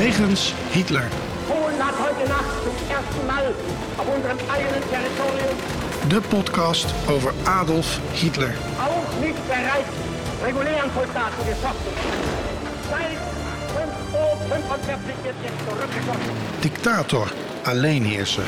[0.00, 1.08] Wegens Hitler.
[1.46, 3.54] Polen hat heute Nacht zum ersten Mal
[3.98, 5.56] auf unserem eigenen Territorium
[6.08, 8.48] De podcast over Adolf Hitler.
[8.78, 9.92] auch nicht bereits
[10.42, 11.92] regulären Soldaten geschossen.
[12.90, 13.18] Seit
[13.76, 16.34] 5 Uhr 45 wird jetzt zurückgeschossen.
[16.62, 17.26] Dictator,
[17.64, 18.46] alleenheerser.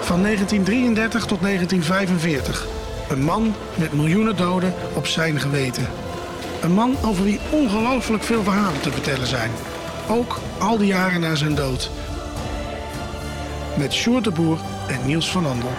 [0.00, 2.66] Van 1933 tot 1945.
[3.10, 5.86] Een man met miljoenen doden op zijn geweten.
[6.64, 9.50] Een man over wie ongelooflijk veel verhalen te vertellen zijn.
[10.08, 11.90] Ook al die jaren na zijn dood.
[13.78, 15.72] Met Sjoerd de Boer en Niels van Andel.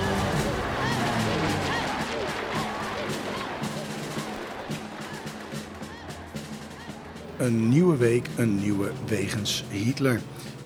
[7.37, 10.21] Een nieuwe week, een nieuwe wegens Hitler.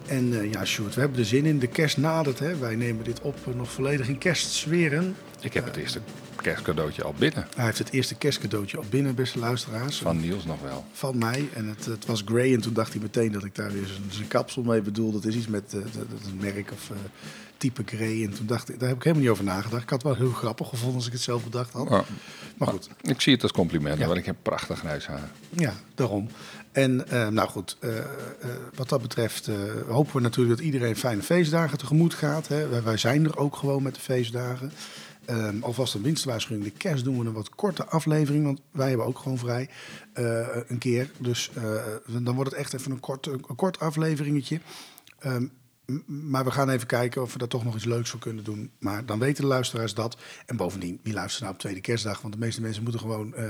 [0.07, 1.59] En eh, ja, Sjoerd, we hebben er zin in.
[1.59, 2.57] De kerst nadert, hè.
[2.57, 5.15] Wij nemen dit op eh, nog volledig in kerstsferen.
[5.41, 5.99] Ik heb het eerste
[6.41, 7.47] kerstcadeautje al binnen.
[7.55, 9.97] Hij heeft het eerste kerstcadeautje al binnen, beste luisteraars.
[9.97, 10.85] Van Niels nog wel.
[10.91, 11.49] Van mij.
[11.53, 12.53] En het, het was Grey.
[12.53, 15.11] En toen dacht hij meteen dat ik daar weer zijn, kapsel mee bedoel.
[15.11, 15.79] Dat is iets met eh,
[16.25, 16.95] een merk of eh,
[17.57, 18.23] type Grey.
[18.23, 19.83] En toen dacht ik, daar heb ik helemaal niet over nagedacht.
[19.83, 21.89] Ik had het wel heel grappig gevonden als ik het zelf bedacht had.
[22.57, 24.05] Maar goed, Ik zie het als compliment, Ja.
[24.05, 25.29] want ik heb prachtig grijs haar.
[25.49, 26.29] ja, daarom.
[26.71, 28.05] En eh, nou goed, eh, eh,
[28.75, 29.55] wat dat betreft eh,
[29.87, 32.47] hopen we natuurlijk dat iedereen fijne feestdagen tegemoet gaat.
[32.47, 32.67] Hè.
[32.67, 34.71] Wij, wij zijn er ook gewoon met de feestdagen.
[35.25, 36.63] Ehm, alvast een winstwaarschuwing.
[36.71, 39.69] De kerst doen we een wat korte aflevering, want wij hebben ook gewoon vrij
[40.13, 41.11] eh, een keer.
[41.17, 41.73] Dus eh,
[42.23, 44.59] dan wordt het echt even een kort, een, kort afleveringetje.
[45.19, 45.45] Ehm,
[46.05, 48.71] maar we gaan even kijken of we daar toch nog iets leuks voor kunnen doen.
[48.79, 50.17] Maar dan weten de luisteraars dat.
[50.45, 52.21] En bovendien, wie luistert nou op tweede kerstdag?
[52.21, 53.49] Want de meeste mensen moeten gewoon eh,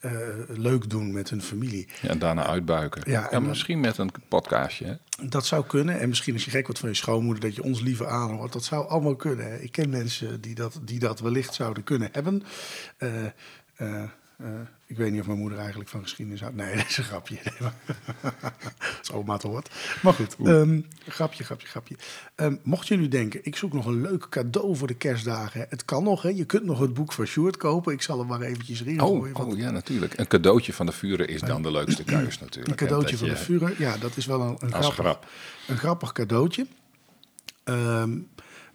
[0.00, 0.12] eh,
[0.48, 1.88] leuk doen met hun familie.
[2.02, 3.02] Ja, en daarna uitbuiken.
[3.10, 4.84] Ja, en- misschien met een podcastje.
[4.84, 4.94] Hè?
[5.28, 6.00] Dat zou kunnen.
[6.00, 8.52] En misschien als je gek wordt van je schoonmoeder, dat je ons liever aanhoort.
[8.52, 9.46] Dat zou allemaal kunnen.
[9.50, 9.56] hè.
[9.58, 12.42] Ik ken mensen die dat, die dat wellicht zouden kunnen hebben.
[12.96, 13.08] Eh,
[14.42, 14.48] eh,
[14.86, 16.56] ik weet niet of mijn moeder eigenlijk van geschiedenis houdt.
[16.56, 17.34] Nee, dat is een grapje.
[17.44, 17.74] Nee, maar-
[18.98, 19.70] Als oma het hoort.
[20.02, 21.96] Maar goed, ehm, grapje, grapje, grapje.
[22.34, 25.66] Ehm, mocht je nu denken, ik zoek nog een leuk cadeau voor de kerstdagen.
[25.68, 26.28] Het kan nog, hè.
[26.28, 27.92] Je kunt nog het boek van Sjoerd kopen.
[27.92, 29.34] Ik zal hem maar eventjes erin Oh, gooien.
[29.36, 30.18] want oh, ja, natuurlijk.
[30.18, 32.80] Een cadeautje van de vuren is dan de leukste keus natuurlijk.
[32.80, 33.74] Een cadeautje van de dat Führer.
[33.78, 35.26] Ja, dat is wel een, een, grappig, grap.
[35.68, 36.66] een grappig cadeautje.
[37.64, 38.18] Ehm,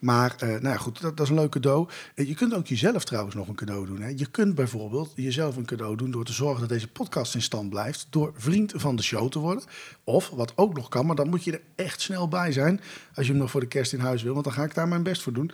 [0.06, 1.88] maar, eh, nou goed, dat, dat is een leuk cadeau.
[2.16, 4.02] Eh, je kunt ook jezelf trouwens nog een cadeau doen.
[4.02, 4.14] Hè.
[4.16, 7.70] Je kunt bijvoorbeeld jezelf een cadeau doen door te zorgen dat deze podcast in stand
[7.70, 8.08] blijft.
[8.10, 9.64] Door vriend van de show te worden.
[10.04, 12.82] Of, wat ook nog kan, maar dan moet je er echt snel bij zijn.
[13.16, 14.34] Als je hem nog voor de kerst in huis wil.
[14.34, 15.52] Want dan ga ik daar mijn best voor doen.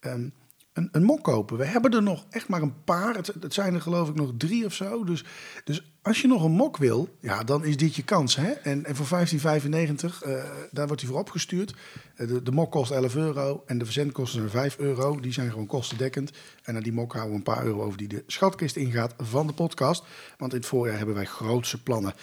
[0.00, 0.28] Ehm,
[0.72, 1.56] een, mok kopen.
[1.56, 3.14] We hebben er nog echt maar een paar.
[3.14, 5.04] Het, zijn er geloof ik nog drie of zo.
[5.04, 5.24] Dus,
[5.64, 8.36] dus als je nog een mok wil, ja, dan is dit je kans.
[8.36, 8.50] Hè?
[8.50, 11.74] En, en voor 15,95, eh, daar wordt hij voor opgestuurd.
[12.14, 15.20] Eh, de, de mok kost 11 euro en de verzendkosten zijn 5 euro.
[15.20, 16.32] Die zijn gewoon kostendekkend.
[16.62, 19.46] En aan die mok houden we een paar euro over die de schatkist ingaat van
[19.46, 20.04] de podcast.
[20.38, 22.14] Want in het voorjaar hebben wij grootse plannen.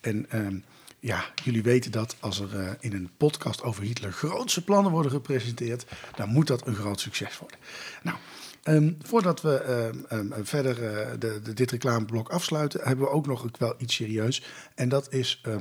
[0.00, 0.58] En ehm,
[1.06, 5.10] ja, jullie weten dat als er eh, in een podcast over Hitler grootse plannen worden
[5.12, 5.86] gepresenteerd,
[6.16, 7.58] dan moet dat een groot succes worden.
[8.02, 8.16] Nou,
[8.62, 13.26] ehm, voordat we ehm, ehm, verder eh, de, de, dit reclameblok afsluiten, hebben we ook
[13.26, 14.42] nog wel iets serieus.
[14.74, 15.56] En dat is eh,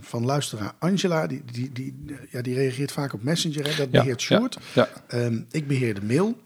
[0.00, 3.64] van luisteraar Angela, die, die, die, ja, die reageert vaak op Messenger.
[3.68, 3.74] Hè?
[3.76, 4.58] Dat Ja, beheert ja, Sjoerd.
[4.74, 4.88] ja.
[5.06, 6.38] Ehm, ik beheer de mail.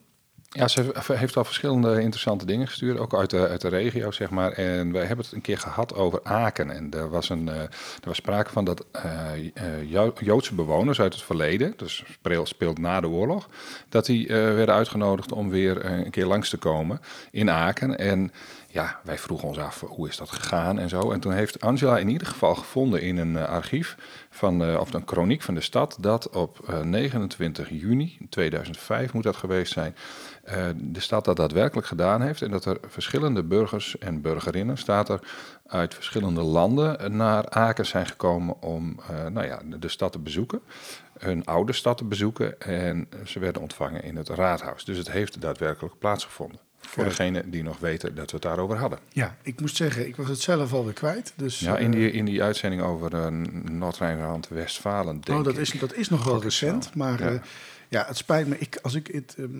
[0.54, 4.30] Ja, ze heeft al verschillende interessante dingen gestuurd, ook uit de, uit de regio, zeg
[4.30, 4.52] maar.
[4.52, 6.70] En wij hebben het een keer gehad over Aken.
[6.70, 7.68] En er was, een, eh, er
[8.02, 12.78] was sprake van dat eh, eh, Jo- Joodse bewoners uit het verleden, dus speel- speelt
[12.78, 13.48] na de oorlog,
[13.88, 17.98] dat die werden uitgenodigd om weer een keer langs te komen in Aken.
[17.98, 18.32] En
[18.72, 21.12] ja, wij vroegen ons af, hoe is dat gegaan en zo.
[21.12, 23.96] En toen heeft Angela in ieder geval gevonden in een eh, archief,
[24.30, 29.22] van, eh, of een chroniek van de stad, dat op eh, 29 juni 2005 moet
[29.22, 29.94] dat geweest zijn,
[30.42, 32.42] eh, de stad dat daadwerkelijk gedaan heeft.
[32.42, 35.20] En dat er verschillende burgers en burgerinnen, staat er,
[35.66, 40.60] uit verschillende landen naar Aken zijn gekomen om eh, nou ja, de stad te bezoeken.
[41.18, 42.60] Een oude stad te bezoeken.
[42.60, 44.84] En ze werden ontvangen in het raadhuis.
[44.84, 46.60] Dus het heeft daadwerkelijk plaatsgevonden.
[46.86, 47.16] Voor Kijk.
[47.16, 48.98] degenen die nog weten dat we het daarover hadden.
[49.08, 51.32] Ja, ik moest zeggen, ik was het zelf alweer kwijt.
[51.36, 53.26] Dus, Ja, eh, in die, in die uitzending over eh,
[53.70, 55.60] Noord-Rijnland-Westfalen, denk Oh, dat ik.
[55.60, 56.94] is, dat is nog wel recent.
[56.94, 57.30] Maar Ja.
[57.30, 57.40] ja.
[57.88, 58.58] ja, het spijt me.
[58.58, 59.50] Ik, als ik het ehm,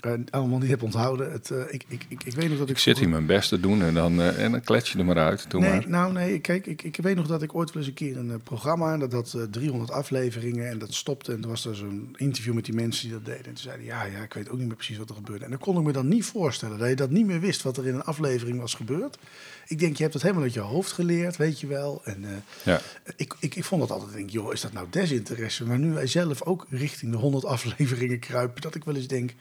[0.00, 1.32] eh, allemaal niet heb onthouden.
[1.32, 2.74] Het, eh, ik, ik, ik, ik weet nog dat ik...
[2.76, 5.04] Ik zit hier mijn best te doen en dan, eh, en dan klets je er
[5.04, 5.50] maar uit.
[5.50, 5.88] Doe Nee, maar.
[5.88, 8.40] nou nee, kijk, ik, ik weet nog dat ik ooit wel eens een keer een
[8.42, 8.98] programma...
[8.98, 11.32] dat had eh, 300 afleveringen en dat stopte.
[11.32, 13.44] En er was er zo'n interview met die mensen die dat deden.
[13.44, 15.44] En toen zeiden ja, ja, ik weet ook niet meer precies wat er gebeurde.
[15.44, 17.62] En dan kon ik me dan niet voorstellen dat je dat niet meer wist...
[17.62, 19.18] wat er in een aflevering was gebeurd.
[19.66, 22.00] Ik denk, je hebt het helemaal uit je hoofd geleerd, weet je wel.
[22.04, 22.24] En
[22.62, 22.80] Ja.
[23.16, 25.66] ik, ik, ik vond dat altijd, denk, joh, is dat nou desinteresse?
[25.66, 28.62] Maar nu wij zelf ook richting de 100 afleveringen kruipen...
[28.62, 29.32] dat ik wel eens denk...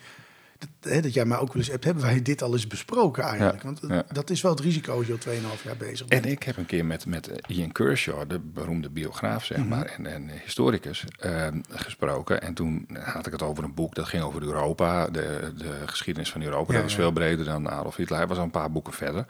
[0.59, 3.23] dat, hè, dat jij mij ook wel eens hebt, hebben wij dit al eens besproken
[3.23, 3.63] eigenlijk?
[3.63, 3.81] Want
[4.13, 5.19] dat is wel het risico als je al
[5.57, 6.25] 2,5 jaar bezig bent.
[6.25, 9.67] En ik heb een keer met, met Ian Kershaw, de beroemde biograaf zeg Mhm.
[9.67, 12.41] maar, en, en historicus, eh, gesproken.
[12.41, 16.31] En toen had ik het over een boek dat ging over Europa, de, de geschiedenis
[16.31, 16.73] van Europa.
[16.73, 16.97] Dat is ja.
[16.97, 18.17] veel breder dan Adolf Hitler.
[18.17, 19.25] Hij was al een paar boeken verder.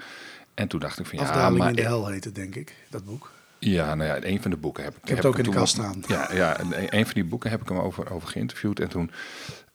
[0.54, 3.06] En toen dacht ik van ja, maar in de hel heet het, denk ik, dat
[3.06, 3.32] boek.
[3.60, 5.08] Ja, nou ja, een van de boeken heb ik.
[5.08, 6.04] heb het ook ik in de kast staan.
[6.08, 8.80] Ja, ja en een van die boeken heb ik hem over, over geïnterviewd.
[8.80, 9.12] En toen,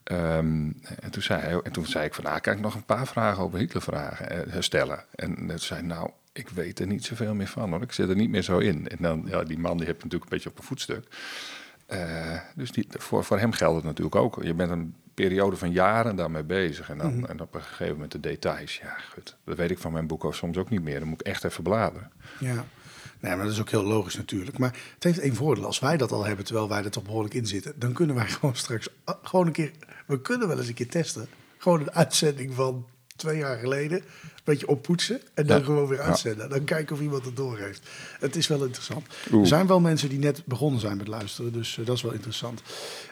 [0.05, 0.71] ehm,
[1.01, 3.07] en, toen zei hij, en toen zei ik van, nou, kan ik nog een paar
[3.07, 5.05] vragen over Hitler vragen, eh, stellen?
[5.15, 7.83] En toen zei hij, nou, ik weet er niet zoveel meer van, hoor.
[7.83, 8.89] Ik zit er niet meer zo in.
[8.89, 11.07] En dan, ja, die man die heeft natuurlijk een beetje op een voetstuk.
[11.87, 14.39] Eh, dus die, voor, voor hem geldt het natuurlijk ook.
[14.43, 16.91] Je bent een periode van jaren daarmee bezig.
[16.91, 17.25] En, dan, Mhm.
[17.25, 18.77] en op een gegeven moment de details.
[18.77, 19.37] Ja, goed.
[19.45, 20.99] Dat weet ik van mijn boek ook soms ook niet meer.
[20.99, 22.11] Dan moet ik echt even bladeren.
[22.39, 22.65] Ja.
[23.21, 24.59] Nee, maar dat is ook heel logisch natuurlijk.
[24.59, 25.65] Maar het heeft één voordeel.
[25.65, 27.73] Als wij dat al hebben, terwijl wij er toch behoorlijk in zitten...
[27.79, 29.71] dan kunnen wij gewoon straks ah, gewoon een keer...
[30.07, 31.27] We kunnen wel eens een keer testen.
[31.59, 32.87] Gewoon een uitzending van
[33.17, 33.99] twee jaar geleden.
[33.99, 35.65] Een beetje oppoetsen en dan Ja.
[35.65, 36.49] gewoon weer uitzenden.
[36.51, 37.89] Dan kijken of iemand het door heeft.
[38.21, 39.07] Het is wel interessant.
[39.33, 39.41] Oeh.
[39.43, 41.53] Er zijn wel mensen die net begonnen zijn met luisteren.
[41.53, 42.63] Dus eh, dat is wel interessant.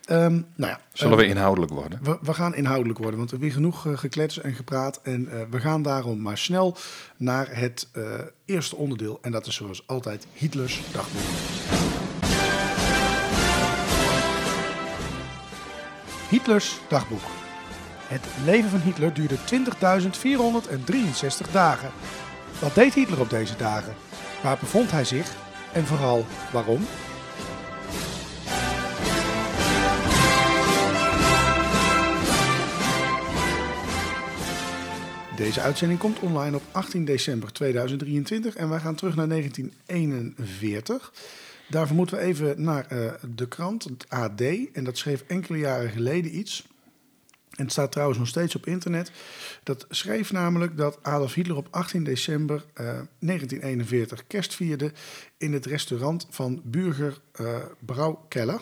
[0.04, 1.98] Ehm, nou ja, Zullen eh, we inhoudelijk worden?
[2.02, 5.00] we, we gaan inhoudelijk worden, want we hebben weer genoeg eh, gekletst en gepraat.
[5.02, 6.76] En eh, we gaan daarom maar snel
[7.16, 8.02] naar het eh,
[8.44, 9.18] eerste onderdeel.
[9.22, 11.91] En dat is zoals altijd Hitlers dagboek.
[16.32, 17.20] Hitlers dagboek.
[18.06, 19.36] Het leven van Hitler duurde
[21.46, 21.90] 20.463 dagen.
[22.60, 23.94] Wat deed Hitler op deze dagen?
[24.42, 25.34] Waar bevond hij zich?
[25.72, 26.86] En vooral waarom?
[35.36, 41.12] Deze uitzending komt online op 18 december 2023 en wij gaan terug naar 1941.
[41.72, 44.40] Daarvoor moeten we even naar eh, de krant, het AD,
[44.72, 46.66] en dat schreef enkele jaren geleden iets.
[47.52, 49.12] En het staat trouwens nog steeds op internet.
[49.62, 52.84] Dat schreef namelijk dat Adolf Hitler op 18 december eh,
[53.18, 54.92] 1941 kerst vierde
[55.36, 58.60] in het restaurant van Burger eh Brouwkeller.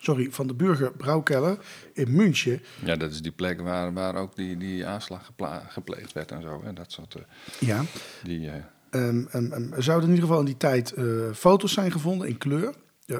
[0.00, 1.58] Sorry, van de Burger Brouwkeller
[1.92, 2.62] in München.
[2.84, 5.30] Ja, dat is die plek waar, waar ook die, die aanslag
[5.68, 6.60] gepleegd werd en zo.
[6.64, 7.22] En dat soort, eh,
[7.58, 7.84] Ja.
[8.22, 8.50] die,
[8.92, 11.04] eh, Ehm, ehm, ehm, er zouden in ieder geval in die tijd eh,
[11.34, 12.74] foto's zijn gevonden in kleur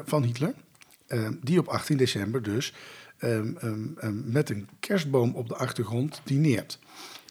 [0.05, 0.55] van Hitler.
[1.41, 2.75] Die op 18 december dus
[4.25, 6.79] met een kerstboom op de achtergrond dineert.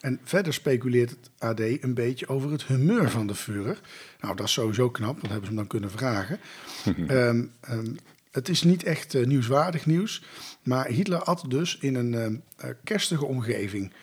[0.01, 3.79] En verder speculeert het AD een beetje over het humeur van de Führer.
[4.19, 6.39] Nou, dat is sowieso knap, want hebben ze hem dan kunnen vragen.
[8.31, 10.23] Het is niet echt eh, nieuwswaardig nieuws,
[10.63, 13.93] maar Hitler at dus in een eh, kerstige omgeving.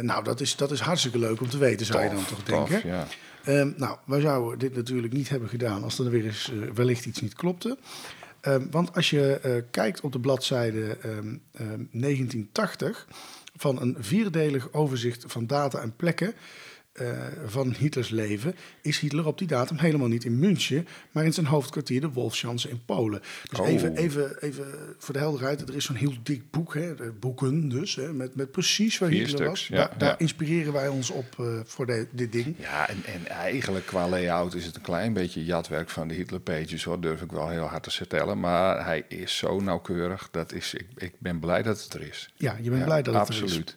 [0.00, 2.68] Nou, dat is, dat is hartstikke leuk om te weten, zou je dan toch tof,
[2.68, 2.88] denken.
[2.88, 3.06] ja.
[3.44, 7.06] Ehm, nou, wij zouden dit natuurlijk niet hebben gedaan als er weer eens eh, wellicht
[7.06, 7.78] iets niet klopte.
[8.40, 13.06] Ehm, want als je eh, kijkt op de bladzijde ehm, ehm, 1980
[13.56, 16.34] van een vierdelig overzicht van data en plekken
[17.00, 21.32] eh, van Hitlers leven, is Hitler op die datum helemaal niet in München, maar in
[21.32, 23.20] zijn hoofdkwartier, de Wolfschanze in Polen.
[23.50, 23.68] Dus Oh.
[23.68, 24.64] even, even, even
[24.98, 28.50] voor de helderheid, er is zo'n heel dik boek, hè, boeken dus, hè, met, met
[28.50, 29.78] precies waar Vier Hitler stuks, was.
[29.78, 32.54] ja, daar inspireren wij ons op eh, voor de, dit ding.
[32.58, 36.40] Ja, en, en eigenlijk qua layout is het een klein beetje jatwerk van de Hitler
[36.40, 38.40] Pages, hoor, durf ik wel heel hard te vertellen.
[38.40, 42.30] Maar hij is zo nauwkeurig, dat is, ik, ik ben blij dat het er is.
[42.36, 43.40] Ja, je bent Ja, blij dat het er is.
[43.42, 43.76] absoluut.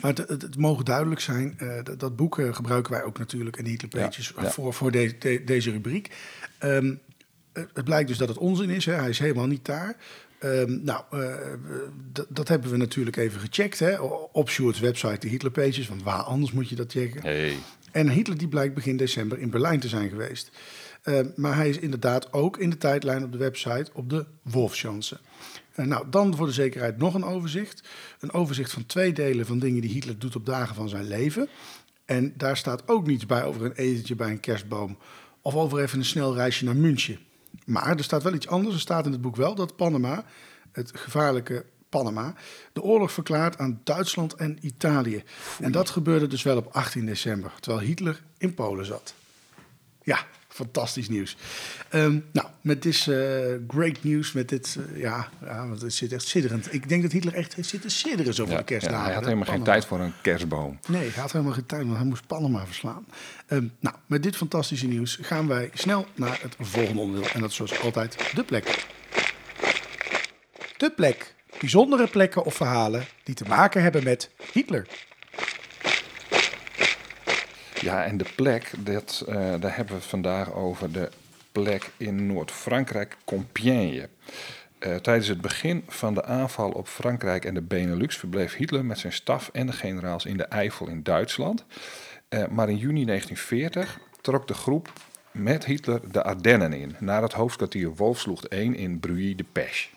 [0.00, 3.18] Maar het, het, het mogen duidelijk zijn, eh, dat, dat boek eh, gebruiken wij ook
[3.18, 4.50] natuurlijk in de Hitler Pages Ja, ja.
[4.50, 6.10] voor, voor de- de- deze rubriek.
[6.58, 6.94] Ehm,
[7.52, 8.92] het blijkt dus dat het onzin is, hè.
[8.92, 9.96] hij is helemaal niet daar.
[10.38, 11.34] Ehm, nou, eh,
[12.28, 13.98] dat- hebben we natuurlijk even gecheckt hè,
[14.32, 17.22] op Sjoerd's website, de Hitler Pages, want waar anders moet je dat checken?
[17.22, 17.56] Hey.
[17.92, 20.50] En Hitler die blijkt begin december in Berlijn te zijn geweest.
[21.02, 25.18] Eh, maar hij is inderdaad ook in de tijdlijn op de website op de Wolfschanze.
[25.76, 27.88] Eh, nou, dan voor de zekerheid nog een overzicht.
[28.20, 31.48] Een overzicht van twee delen van dingen die Hitler doet op dagen van zijn leven.
[32.04, 34.98] En daar staat ook niets bij over een etentje bij een kerstboom.
[35.42, 37.18] Of over even een snel reisje naar München.
[37.64, 38.74] Maar er staat wel iets anders.
[38.74, 40.24] Er staat in het boek wel dat Panama,
[40.72, 42.34] het gevaarlijke Panama,
[42.72, 45.22] de oorlog verklaart aan Duitsland en Italië.
[45.60, 49.14] En dat gebeurde dus wel op 18 december, terwijl Hitler in Polen zat.
[50.02, 51.36] Ja, fantastisch nieuws.
[51.88, 53.16] Ehm, nou, met dit eh,
[53.68, 56.72] great nieuws, met dit, eh, ja, ja, want het zit echt sidderend.
[56.74, 58.98] Ik denk dat Hitler echt heeft zitten sidderen zo voor Ja, de kerstdagen.
[58.98, 60.78] ja, hij had helemaal geen tijd voor een kerstboom.
[60.88, 63.06] Nee, hij had helemaal geen tijd, want hij moest Panama verslaan.
[63.46, 67.30] Ehm, nou, met dit fantastische nieuws gaan wij snel naar het volgende onderdeel.
[67.30, 68.86] En dat is zoals altijd de plek.
[70.76, 71.34] De plek.
[71.60, 74.86] Bijzondere plekken of verhalen die te maken hebben met Hitler.
[77.86, 81.10] Ja, en de plek, dat, eh, daar hebben we het vandaag over de
[81.52, 84.08] plek in Noord-Frankrijk, Compiègne.
[84.78, 88.98] Eh, tijdens het begin van de aanval op Frankrijk en de Benelux verbleef Hitler met
[88.98, 91.64] zijn staf en de generaals in de Eifel in Duitsland.
[92.28, 94.92] Eh, maar in juni 1940 trok de groep
[95.30, 99.95] met Hitler de Ardennen in, naar het hoofdkwartier Wolfslucht 1 in Bruy-de-Peche.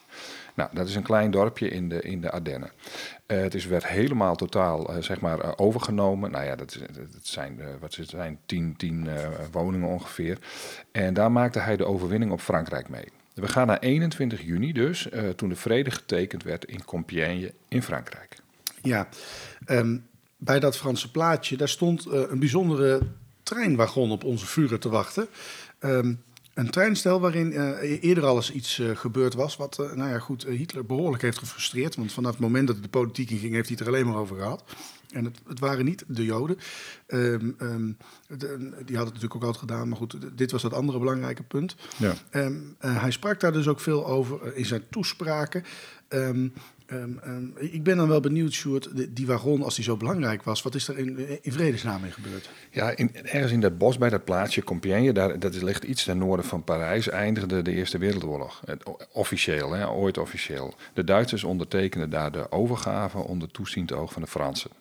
[0.59, 2.71] Nou, dat is een klein dorpje in de, in de Ardennen.
[3.27, 6.31] Uh, het is, werd helemaal totaal uh, zeg maar, uh, overgenomen.
[6.31, 6.77] Nou ja, dat,
[7.21, 9.09] zijn, wat het zijn tien, tien
[9.51, 10.37] woningen ongeveer.
[10.91, 13.05] En daar maakte hij de overwinning op Frankrijk mee.
[13.33, 18.35] We gaan naar 21 juni dus, toen de vrede getekend werd in Compiègne in Frankrijk.
[18.81, 19.07] Ja,
[19.67, 20.05] um,
[20.37, 22.99] bij dat Franse plaatje, daar stond een bijzondere
[23.43, 25.27] treinwagon op onze vuren te wachten.
[25.79, 29.57] Um, een treinstel waarin uh, eerder al eens iets uh, gebeurd was.
[29.57, 31.95] Wat uh, nou ja, goed, Hitler behoorlijk heeft gefrustreerd.
[31.95, 34.35] Want vanaf het moment dat de politiek inging, heeft hij het er alleen maar over
[34.35, 34.63] gehad.
[35.09, 36.57] En het, het waren niet de Joden.
[37.07, 39.87] Um, um, de, die hadden het natuurlijk ook altijd gedaan.
[39.89, 41.75] Maar goed, dit was het andere belangrijke punt.
[41.97, 42.13] Ja.
[42.31, 45.63] Um, hij sprak daar dus ook veel over in zijn toespraken.
[46.09, 46.53] Um,
[46.93, 50.75] um, ik ben dan wel benieuwd, Sjoerd, die wagon, als die zo belangrijk was, wat
[50.75, 52.49] is er in, in vredesnaam mee gebeurd?
[52.71, 56.17] Ja, in, ergens in dat bos bij dat plaatsje Compiègne, daar, dat ligt iets ten
[56.17, 58.63] noorden van Parijs, eindigde de Eerste Wereldoorlog.
[59.11, 60.73] Officieel, hè, ooit officieel.
[60.93, 64.71] De Duitsers ondertekenden daar de overgave onder toeziend oog van de Fransen.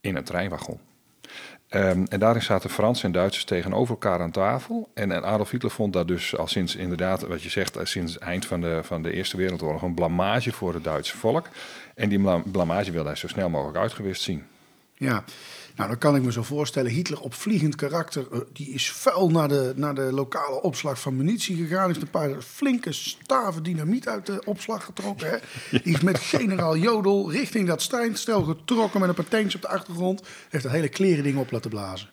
[0.00, 0.78] In een treinwagon.
[1.74, 4.88] Um, en daarin zaten Fransen en Duitsers tegenover elkaar aan tafel.
[4.94, 8.22] En, en, Adolf Hitler vond dat dus al sinds, inderdaad, wat je zegt, sinds het
[8.22, 11.48] eind van de, van de Eerste Wereldoorlog een blamage voor het Duitse volk.
[11.94, 14.44] En die blamage wilde hij zo snel mogelijk uitgewist zien.
[14.94, 15.24] Ja,
[15.76, 19.30] nou dan kan ik me zo voorstellen, Hitler op vliegend karakter, uh, die is vuil
[19.30, 21.86] naar de, naar de lokale opslag van munitie gegaan.
[21.86, 25.30] Heeft een paar flinke staven dynamiet uit de opslag getrokken.
[25.30, 25.36] Hè.
[25.70, 30.22] Die is met generaal Jodel richting dat steinstel getrokken met een tanks op de achtergrond.
[30.48, 32.08] Heeft dat hele kleren ding op laten blazen.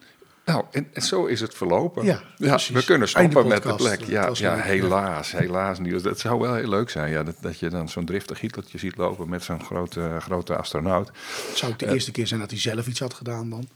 [0.48, 2.06] Nou, en, en, zo is het verlopen.
[2.06, 4.04] Ja, ja we kunnen stoppen met de plek.
[4.04, 6.04] Ja, ja helaas, helaas niet.
[6.04, 8.98] Dat zou wel heel leuk zijn, ja, dat, dat je dan zo'n driftig Hitlertje ziet
[8.98, 11.12] lopen met zo'n grote, grote astronaut.
[11.54, 13.68] Zou het de uh, eerste keer zijn dat hij zelf iets had gedaan dan?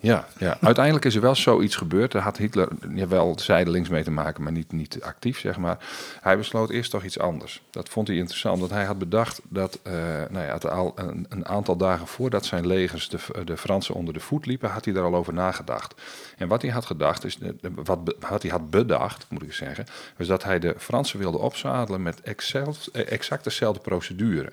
[0.00, 2.12] Ja, ja, uiteindelijk is er wel zoiets gebeurd.
[2.12, 5.78] Daar had Hitler ja, wel zijdelings mee te maken, maar niet, niet actief, zeg maar.
[6.20, 7.62] Hij besloot eerst toch iets anders.
[7.70, 9.92] Dat vond hij interessant, want hij had bedacht dat uh,
[10.30, 14.20] nou ja, al een, een, aantal dagen voordat zijn legers de, de Fransen onder de
[14.20, 15.94] voet liepen, had hij daar al over nagedacht.
[16.36, 17.38] En wat hij had gedacht, is,
[17.74, 17.98] wat,
[18.28, 19.86] wat hij had bedacht, moet ik zeggen,
[20.16, 24.52] was dat hij de Fransen wilde opzadelen met exact, exact dezelfde procedure.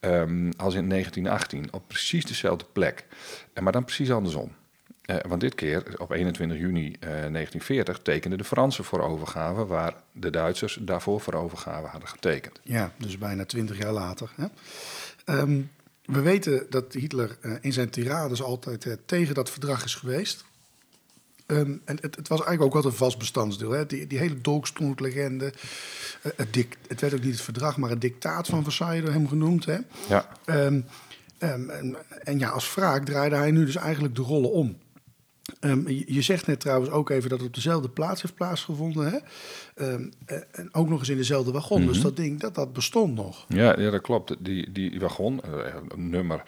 [0.00, 3.06] Um, als in 1918, op precies dezelfde plek.
[3.60, 4.52] Maar dan precies andersom.
[5.06, 9.94] Uh, want dit keer, op 21 juni uh, 1940, tekenden de Fransen voor overgave, waar
[10.12, 12.60] de Duitsers daarvoor voor overgave hadden getekend.
[12.62, 14.30] Ja, dus bijna 20 jaar later.
[14.34, 14.46] Hè?
[15.38, 15.70] Um,
[16.04, 20.44] we weten dat Hitler uh, in zijn tirades altijd tegen dat verdrag is geweest.
[21.50, 23.70] Um, en het, het, was eigenlijk ook altijd een vast bestandsdeel.
[23.70, 23.86] Hè?
[23.86, 25.44] Die, die hele dolkstoellegende.
[26.22, 29.12] Uh, het, dik, het werd ook niet het verdrag, maar het dictaat van Versailles door
[29.12, 29.64] hem genoemd.
[29.64, 29.78] Hè?
[30.08, 30.28] Ja.
[30.46, 30.84] Um,
[31.38, 34.76] en, en, ja, als wraak draaide hij nu dus eigenlijk de rollen om.
[35.60, 39.10] Um, je, je, zegt net trouwens ook even dat het op dezelfde plaats heeft plaatsgevonden.
[39.10, 39.18] Hè?
[39.80, 40.12] Um,
[40.50, 41.78] en ook nog eens in dezelfde wagon.
[41.78, 41.92] Mm -hmm.
[41.92, 43.44] Dus dat ding, dat, dat bestond nog.
[43.48, 44.36] Ja, ja dat klopt.
[44.38, 46.42] Die, die wagon, uh, nummer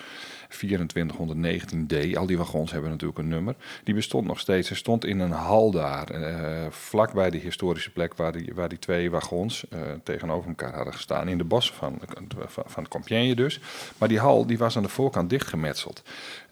[0.53, 3.55] 2419D, al die wagons hebben natuurlijk een nummer.
[3.85, 4.71] Die bestond nog steeds.
[4.71, 8.79] Er stond in een hal daar, uh, vlakbij die historische plek waar die, waar die
[8.79, 11.29] twee wagons uh, tegenover elkaar hadden gestaan.
[11.29, 11.99] In de van,
[12.47, 13.61] van, van Compiègne dus.
[13.99, 16.03] Maar die hal die was aan de voorkant dichtgemetseld.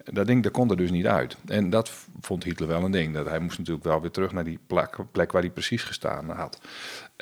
[0.05, 1.37] Dat ding dat kon er dus niet uit.
[1.47, 3.15] En dat vond Hitler wel een ding.
[3.15, 6.31] Dat hij moest natuurlijk wel weer terug naar die plek, plek waar hij precies gestaan
[6.31, 6.61] had.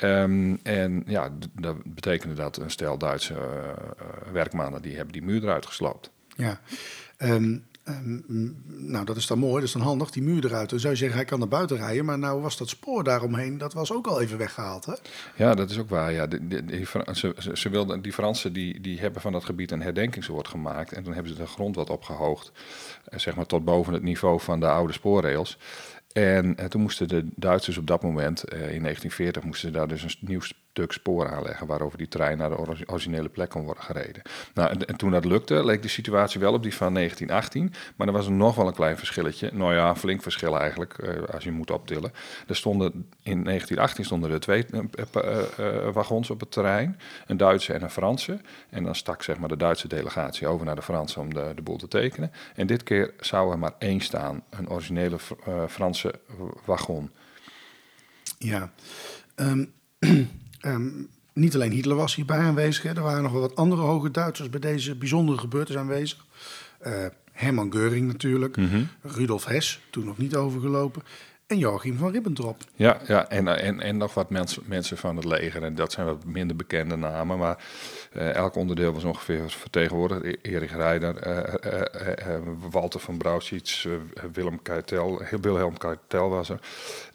[0.03, 1.29] Um, en ja,
[1.59, 6.11] dat betekende dat een stel Duitse uh, werkmannen die hebben die muur eruit gesloopt.
[6.35, 6.59] Ja,
[7.17, 10.69] um, um, nou dat is dan mooi, dat is dan handig, die muur eruit.
[10.69, 13.57] Dan zou je zeggen, hij kan naar buiten rijden, maar nou was dat spoor daaromheen,
[13.57, 14.93] dat was ook al even weggehaald, hè?
[15.35, 16.27] Ja, dat is ook waar, ja.
[16.27, 20.91] Die, ze, ze wilden, die Fransen die, die hebben van dat gebied een herdenkingsoord gemaakt
[20.91, 22.51] en toen hebben ze de grond wat opgehoogd,
[23.15, 25.57] zeg maar tot boven het niveau van de oude spoorrails.
[26.13, 30.03] En, en toen moesten de Duitsers op dat moment, uh, in 1940, moesten daar dus
[30.03, 34.21] een nieuw stuk spoor aanleggen waarover die trein naar de originele plek kon worden gereden.
[34.53, 38.07] Nou, en, en, toen dat lukte, leek de situatie wel op die van 1918, maar
[38.07, 39.49] er was nog wel een klein verschilletje.
[39.53, 42.11] Nou ja, flink verschil eigenlijk, uh, als je moet optillen.
[42.47, 42.91] Er stonden
[43.23, 48.39] in 1918 stonden er twee uh, wagons op het terrein, een Duitse en een Franse.
[48.69, 51.61] En dan stak zeg maar de Duitse delegatie over naar de Franse om de, de
[51.61, 52.31] boel te tekenen.
[52.55, 55.17] En dit keer zou er maar één staan, een originele
[55.67, 56.13] Franse
[56.65, 57.11] wagon.
[58.37, 58.71] Ja,
[59.35, 59.73] um,
[60.61, 62.89] um, niet alleen Hitler was hierbij aanwezig, hè.
[62.89, 66.25] er waren nog wel wat andere hoge Duitsers bij deze bijzondere gebeurtenis aanwezig.
[66.87, 68.87] Uh, Hermann Göring natuurlijk, mm -hmm.
[69.01, 71.01] Rudolf Hess, toen nog niet overgelopen.
[71.47, 72.57] en Joachim van Ribbentrop.
[72.75, 75.63] Ja, ja en, en, en nog wat mensen mensen van het leger.
[75.63, 77.37] En dat zijn wat minder bekende namen.
[77.37, 77.63] Maar
[78.11, 80.23] eh, elk onderdeel was ongeveer vertegenwoordigd.
[80.23, 86.29] E- Erik Rijder, eh, eh, eh, eh, Walter van Brouwsiets, eh, Willem Keitel, Wilhelm Keitel
[86.29, 86.59] was er.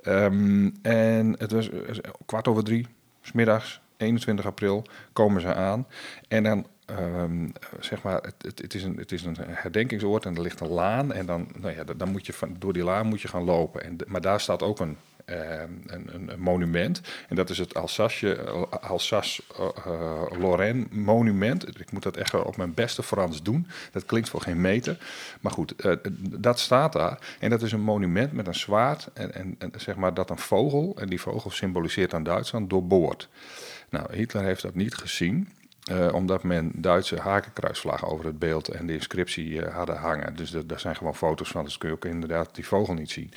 [0.02, 1.78] Ehm, en het was eh,
[2.26, 2.86] kwart over drie,
[3.24, 5.86] smiddags, 21 april, komen ze aan.
[6.28, 7.48] En dan, ehm,
[7.80, 11.12] zeg maar, het, het, is een, het is een herdenkingsoord en er ligt een laan.
[11.12, 13.82] En dan, nou ja, dan moet je van, door die laan moet je gaan lopen.
[13.84, 17.00] En, maar daar staat ook een, een, een, een monument.
[17.28, 18.40] En dat is het Alsace,
[18.80, 21.80] Alsace-Lorraine monument.
[21.80, 23.66] Ik moet dat echt op mijn beste Frans doen.
[23.92, 24.98] Dat klinkt voor geen meter.
[25.40, 27.18] Maar goed, eh, dat staat daar.
[27.40, 29.08] En dat is een monument met een zwaard.
[29.14, 33.28] En, en, en zeg maar dat een vogel, en die vogel symboliseert aan Duitsland, doorboort.
[33.90, 35.48] Nou, Hitler heeft dat niet gezien.
[35.84, 40.36] Eh, omdat men Duitse hakenkruisvlag over het beeld en de inscriptie eh, hadden hangen.
[40.36, 43.30] Dus daar zijn gewoon foto's van, dus kun je ook inderdaad die vogel niet zien.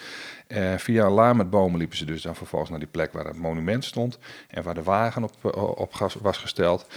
[0.47, 3.37] Eh, via een met bomen liepen ze dus dan vervolgens naar die plek waar het
[3.37, 4.19] monument stond.
[4.47, 6.87] En waar de wagen op, op was gesteld.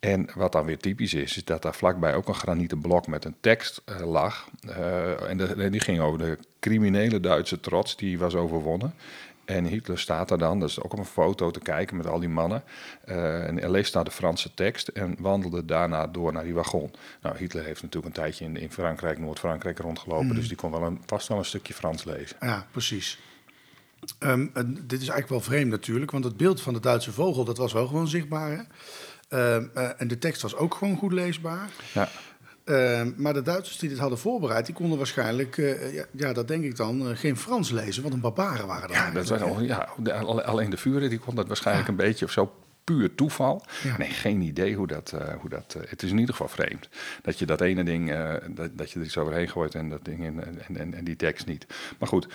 [0.00, 3.24] En wat dan weer typisch is, is dat daar vlakbij ook een granieten blok met
[3.24, 4.48] een tekst lag.
[5.28, 8.94] En die ging over de criminele Duitse trots die was overwonnen.
[9.50, 12.20] En Hitler staat daar dan, dat is ook op een foto te kijken met al
[12.20, 12.62] die mannen.
[13.04, 16.90] Eh, en hij leest daar de Franse tekst en wandelde daarna door naar die wagon.
[17.22, 20.34] Nou, Hitler heeft natuurlijk een tijdje in, in Frankrijk, Noord-Frankrijk rondgelopen.
[20.34, 22.36] Dus die kon wel een, vast wel een stukje Frans lezen.
[22.40, 23.18] Ja, precies.
[24.18, 27.58] Ehm, dit is eigenlijk wel vreemd natuurlijk, want het beeld van de Duitse vogel, dat
[27.58, 28.50] was wel gewoon zichtbaar.
[28.50, 28.62] Hè?
[29.28, 31.68] Ehm, eh, en de tekst was ook gewoon goed leesbaar.
[31.92, 32.08] Ja,
[32.70, 36.48] Ehm, maar de Duitsers die dit hadden voorbereid, die konden waarschijnlijk, eh, ja, ja, dat
[36.48, 38.02] denk ik dan, eh, geen Frans lezen.
[38.02, 40.12] Want een barbaren waren er ja, dat al, ja de-
[40.44, 42.52] alleen de vuren die kon dat waarschijnlijk een beetje of zo
[42.94, 43.64] puur toeval.
[43.82, 43.96] Ja.
[43.98, 45.12] Nee, geen idee hoe dat...
[45.12, 46.88] eh, hoe dat eh, het is in ieder geval vreemd.
[47.22, 50.04] Dat je dat ene ding, eh, dat, dat je er iets overheen gooit en dat
[50.04, 51.66] ding in, en, en, en die tekst niet.
[51.98, 52.28] Maar goed,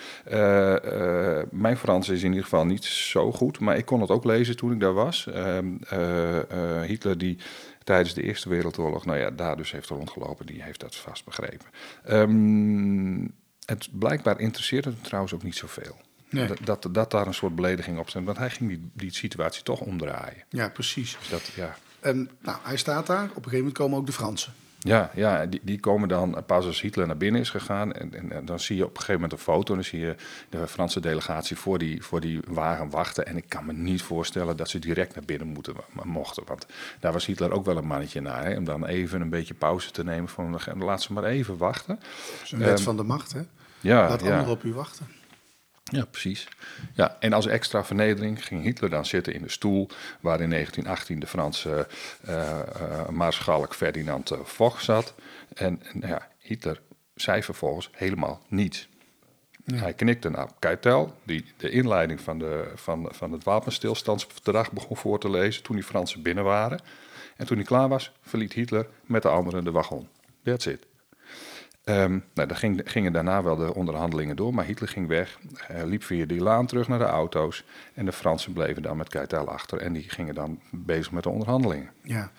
[1.50, 3.58] mijn Frans is in ieder geval niet zo goed.
[3.58, 5.26] Maar ik kon het ook lezen toen ik daar was.
[5.26, 7.38] Ehm, eh, eh, Hitler die
[7.84, 11.66] tijdens de Eerste Wereldoorlog, nou ja, daar dus heeft rondgelopen, die heeft dat vast begrepen.
[12.04, 13.26] Ehm,
[13.64, 15.96] het blijkbaar interesseerde hem trouwens ook niet zoveel.
[16.30, 16.48] Nee.
[16.64, 18.26] Dat, dat, daar een soort belediging op stond.
[18.26, 20.42] Want hij ging die, die situatie toch omdraaien.
[20.48, 21.16] Ja, precies.
[21.18, 23.22] Dus dat, ja, En nou, hij staat daar.
[23.22, 24.52] Op een gegeven moment komen ook de Fransen.
[24.78, 27.92] ja, ja die, die komen dan pas als Hitler naar binnen is gegaan.
[27.92, 29.68] En, en, en dan zie je op een gegeven moment een foto.
[29.68, 30.14] En dan zie je
[30.48, 33.26] de Franse delegatie voor die, voor die wagen wachten.
[33.26, 36.42] En ik kan me niet voorstellen dat ze direct naar binnen moeten, mochten.
[36.46, 36.66] Want
[37.00, 38.44] daar was Hitler ook wel een mannetje naar.
[38.44, 40.28] Hè, om dan even een beetje pauze te nemen.
[40.28, 41.96] Van, laat ze maar even wachten.
[41.96, 43.40] Dat is een wet Ehm, van de macht, hè?
[43.80, 44.26] Ja, Laat ja.
[44.30, 45.06] anderen op u wachten.
[45.92, 46.48] Ja, precies.
[46.94, 49.88] Ja, en als extra vernedering ging Hitler dan zitten in de stoel
[50.20, 51.86] waar in 1918 de Franse
[52.24, 55.14] eh eh, maarschalk Ferdinand eh, Foch zat.
[55.54, 56.80] En, en ja, Hitler
[57.14, 58.88] zei vervolgens helemaal niets.
[59.74, 65.18] Hij knikte naar Keitel, die de inleiding van, de, van, van het wapenstilstandsverdrag begon voor
[65.18, 66.80] te lezen toen die Fransen binnen waren.
[67.36, 70.08] En toen hij klaar was, verliet Hitler met de anderen de wagon.
[70.42, 70.86] That's it.
[71.86, 75.38] Ehm, nou, dan ging, gingen daarna wel de onderhandelingen door, maar Hitler ging weg,
[75.84, 79.48] liep via die laan terug naar de auto's en de Fransen bleven dan met Keitel
[79.48, 81.90] achter en die gingen dan bezig met de onderhandelingen.
[82.02, 82.30] Ja.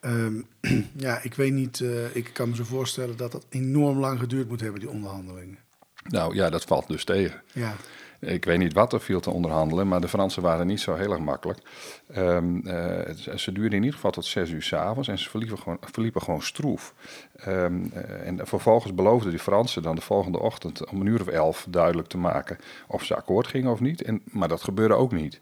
[0.00, 0.32] Ehm,
[1.06, 1.80] ja, ik weet niet.
[1.80, 5.58] eh, ik kan me zo voorstellen dat dat enorm lang geduurd moet hebben, die onderhandelingen.
[6.08, 7.42] Nou ja, dat valt dus tegen.
[7.52, 7.74] Ja.
[8.26, 11.10] Ik weet niet wat er viel te onderhandelen, maar de Fransen waren niet zo heel
[11.10, 11.58] erg makkelijk.
[12.12, 15.78] Ehm, eh, ze- duurden in ieder geval tot zes uur s'avonds en ze verliepen gewoon,
[15.80, 16.94] verliepen gewoon stroef.
[17.36, 21.26] Ehm, eh, en vervolgens beloofden die Fransen dan de volgende ochtend om een uur of
[21.26, 24.02] elf duidelijk te maken of ze akkoord gingen of niet.
[24.02, 25.40] En, maar dat gebeurde ook niet.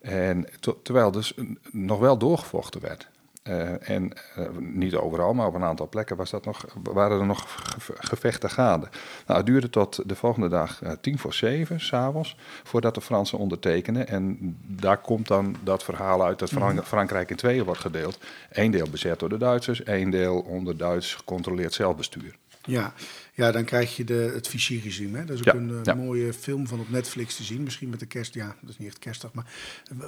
[0.00, 1.34] En ter- terwijl dus
[1.70, 3.08] nog wel doorgevochten werd.
[3.42, 7.26] Eh, en eh, niet overal, maar op een aantal plekken was dat nog, waren er
[7.26, 7.44] nog
[7.78, 8.88] ge- gevechten gaande.
[9.26, 13.38] Nou, het duurde tot de volgende dag eh, tien voor zeven, s'avonds, voordat de Fransen
[13.38, 14.08] ondertekenen.
[14.08, 18.18] En daar komt dan dat verhaal uit dat Frank- Frankrijk in tweeën wordt gedeeld.
[18.50, 22.36] Eén deel bezet door de Duitsers, één deel onder Duits gecontroleerd zelfbestuur.
[22.64, 22.92] Ja.
[23.34, 25.18] Ja, dan krijg je de, het Vichy-regime.
[25.18, 25.24] hè.
[25.24, 25.94] Dat is ook Ja, een eh, ja.
[25.94, 27.62] mooie film van op Netflix te zien.
[27.62, 28.34] Misschien met de kerst.
[28.34, 29.46] Ja, dat is niet echt kerstig, maar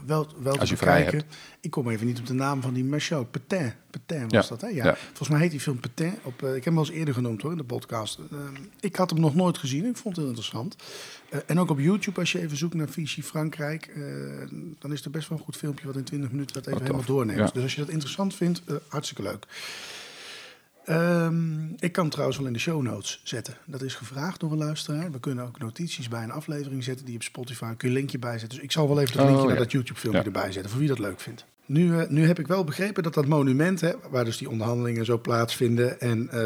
[0.06, 1.22] wel, wel Als te bekijken.
[1.60, 3.24] Ik kom even niet op de naam van die Michel.
[3.24, 3.72] Petain.
[3.90, 4.68] Petain was Ja, dat, hè?
[4.68, 4.96] Ja.
[5.06, 6.18] Volgens mij heet die film Petain.
[6.22, 8.18] Op, eh, ik heb hem wel eens eerder genoemd hoor, in de podcast.
[8.30, 8.38] Eh,
[8.80, 9.84] ik had hem nog nooit gezien.
[9.84, 10.76] Ik vond het heel interessant.
[11.30, 14.02] Eh, en ook op YouTube, als je even zoekt naar Vichy Frankrijk, eh,
[14.78, 16.84] dan is er best wel een goed filmpje wat in 20 minuten dat even Oh,
[16.87, 17.54] helemaal doorneemt.
[17.54, 19.46] Dus als je dat interessant vindt, eh, hartstikke leuk.
[20.85, 23.55] Ehm, ik kan trouwens wel in de show notes zetten.
[23.64, 25.11] Dat is gevraagd door een luisteraar.
[25.12, 27.64] We kunnen ook notities bij een aflevering zetten die op Spotify.
[27.75, 28.49] Kun je een linkje bijzetten.
[28.49, 29.49] Dus ik zal wel even het Oh, linkje ja.
[29.53, 30.27] naar dat YouTube filmpje Ja.
[30.27, 30.70] erbij zetten.
[30.70, 31.44] Voor wie dat leuk vindt.
[31.66, 35.05] Nu, eh, nu heb ik wel begrepen dat dat monument, hè, waar dus die onderhandelingen
[35.05, 36.00] zo plaatsvinden...
[36.00, 36.42] en eh,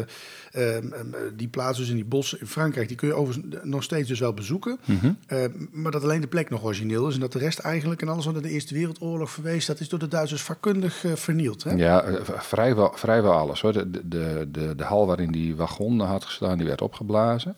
[0.51, 2.87] ehm, ehm, die plaats dus in die bossen in Frankrijk...
[2.87, 4.79] die kun je overigens nog steeds dus wel bezoeken.
[5.27, 5.37] Eh,
[5.71, 7.13] maar dat alleen de plek nog origineel is...
[7.13, 9.65] en dat de rest eigenlijk en alles wat in de Eerste Wereldoorlog verwees...
[9.65, 11.63] dat is door de Duitsers vakkundig eh, vernield.
[11.63, 11.71] Hè?
[11.71, 13.73] Ja, eh, vrijwel, vrijwel alles hoor.
[13.73, 17.55] De, de, de, de hal waarin die wagon had gestaan, die werd opgeblazen.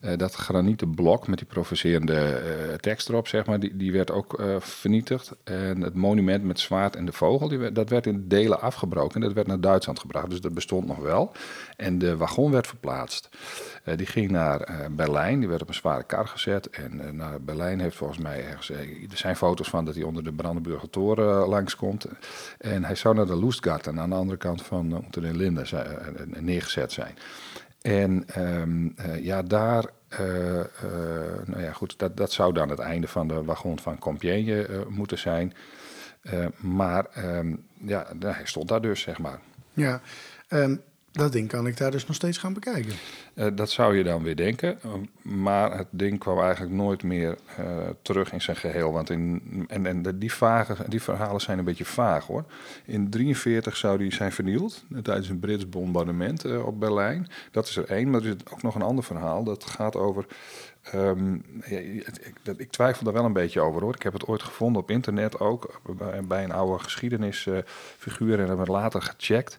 [0.00, 4.10] Eh, dat granieten blok met die provocerende eh, tekst erop, zeg maar, die, die werd
[4.10, 5.32] ook eh, vernietigd.
[5.44, 9.14] En het monument met zwaard en de vogel, die dat werd in delen afgebroken.
[9.14, 11.32] En dat werd naar Duitsland gebracht, dus dat bestond nog wel.
[11.76, 13.28] En de wagon werd verplaatst.
[13.96, 16.70] Die ging naar Berlijn, die werd op een zware kar gezet.
[16.70, 18.70] En naar Berlijn heeft volgens mij ergens...
[18.70, 22.06] er zijn foto's van dat hij onder de Brandenburger Toren langskomt.
[22.58, 25.66] En hij zou naar de Loestgarten aan de andere kant van den Linden
[26.40, 27.14] neergezet zijn.
[27.82, 30.66] En ehm, eh, ja, daar, eh, eh,
[31.44, 35.18] nou ja, goed, dat, dat zou dan het einde van de wagon van Compiègne moeten
[35.18, 35.52] zijn.
[36.56, 39.40] Maar ehm, ja, hij stond daar dus, zeg maar.
[39.72, 40.00] Ja,
[40.48, 40.76] ehm,
[41.12, 42.92] dat ding kan ik daar dus nog steeds gaan bekijken.
[43.34, 44.78] Eh, dat zou je dan weer denken,
[45.22, 47.64] maar het ding kwam eigenlijk nooit meer eh,
[48.02, 48.92] terug in zijn geheel.
[48.92, 52.44] Want in, en, en die, vage, die verhalen zijn een beetje vaag hoor.
[52.84, 57.28] In 43 zou die zijn vernield eh, tijdens een Brits bombardement op Berlijn.
[57.50, 59.44] Dat is er één, maar er is ook nog een ander verhaal.
[59.44, 60.26] Dat gaat over.
[60.82, 63.94] ehm, ja, ik, ik twijfel daar wel een beetje over hoor.
[63.94, 68.66] Ik heb het ooit gevonden op internet ook, bij, bij een oude geschiedenisfiguur en hebben
[68.66, 69.58] we later gecheckt.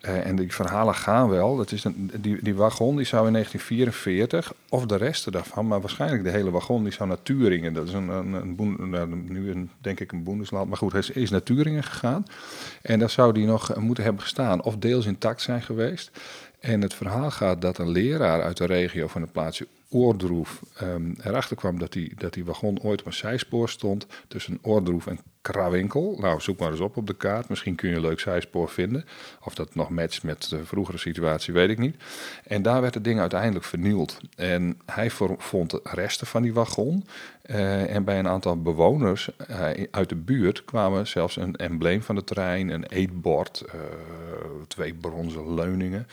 [0.00, 1.56] Eh, en die verhalen gaan wel.
[1.56, 5.80] Dat is een, die, die wagon die zou in 1944, of de resten daarvan, maar
[5.80, 7.72] waarschijnlijk de hele wagon, die zou naar Turingen.
[7.72, 10.68] Dat is een, een, een nou, nu een, denk ik een Boendesland.
[10.68, 12.24] Maar goed, hij is, naar Turingen gegaan.
[12.82, 16.10] En daar zou die nog moeten hebben gestaan, of deels intact zijn geweest.
[16.60, 21.12] En het verhaal gaat dat een leraar uit de regio van het plaatsje Oordroef ehm,
[21.22, 25.18] erachter kwam dat die, dat die wagon ooit op een zijspoor stond tussen Oordroef en
[25.42, 26.16] Krawinkel.
[26.18, 27.48] Nou, zoek maar eens op op de kaart.
[27.48, 29.04] Misschien kun je een leuk zijspoor vinden.
[29.44, 31.96] Of dat nog matcht met de vroegere situatie, weet ik niet.
[32.44, 34.20] En daar werd het ding uiteindelijk vernield.
[34.36, 37.04] En hij vo- vond de resten van die wagon.
[37.42, 42.14] Eh, en bij een aantal bewoners eh, uit de buurt kwamen zelfs een embleem van
[42.14, 43.80] de trein, een eetbord, eh,
[44.68, 46.06] twee bronzen leuningen.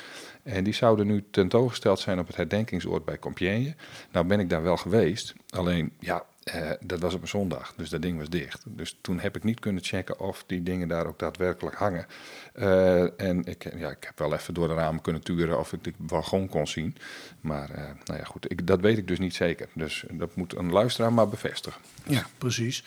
[0.44, 3.76] En die zouden nu tentoongesteld zijn op het herdenkingsoord bij Compiègne.
[4.12, 5.34] Nou ben ik daar wel geweest.
[5.50, 8.64] Alleen, ja, eh, dat was op een zondag, dus dat ding was dicht.
[8.66, 12.06] Dus toen heb ik niet kunnen checken of die dingen daar ook daadwerkelijk hangen.
[12.54, 15.84] Eh, en ik, ja, ik heb wel even door de ramen kunnen turen of ik
[15.84, 16.96] die wagon kon zien.
[17.42, 19.68] Maar eh, nou ja, goed, ik, dat weet ik dus niet zeker.
[19.74, 21.82] Dus dat moet een luisteraar maar bevestigen.
[22.04, 22.84] Ja, precies.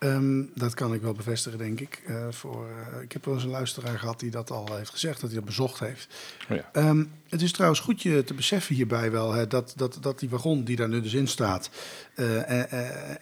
[0.00, 2.02] Ehm, dat kan ik wel bevestigen, denk ik.
[2.06, 5.20] Eh, voor, eh, ik heb wel eens een luisteraar gehad die dat al heeft gezegd,
[5.20, 6.14] dat hij dat bezocht heeft.
[6.50, 6.70] Oh ja.
[6.72, 10.28] Ehm, het is trouwens goed je te beseffen hierbij wel, hè, dat, dat, dat die
[10.28, 11.70] wagon die daar nu dus in staat,
[12.14, 12.72] eh,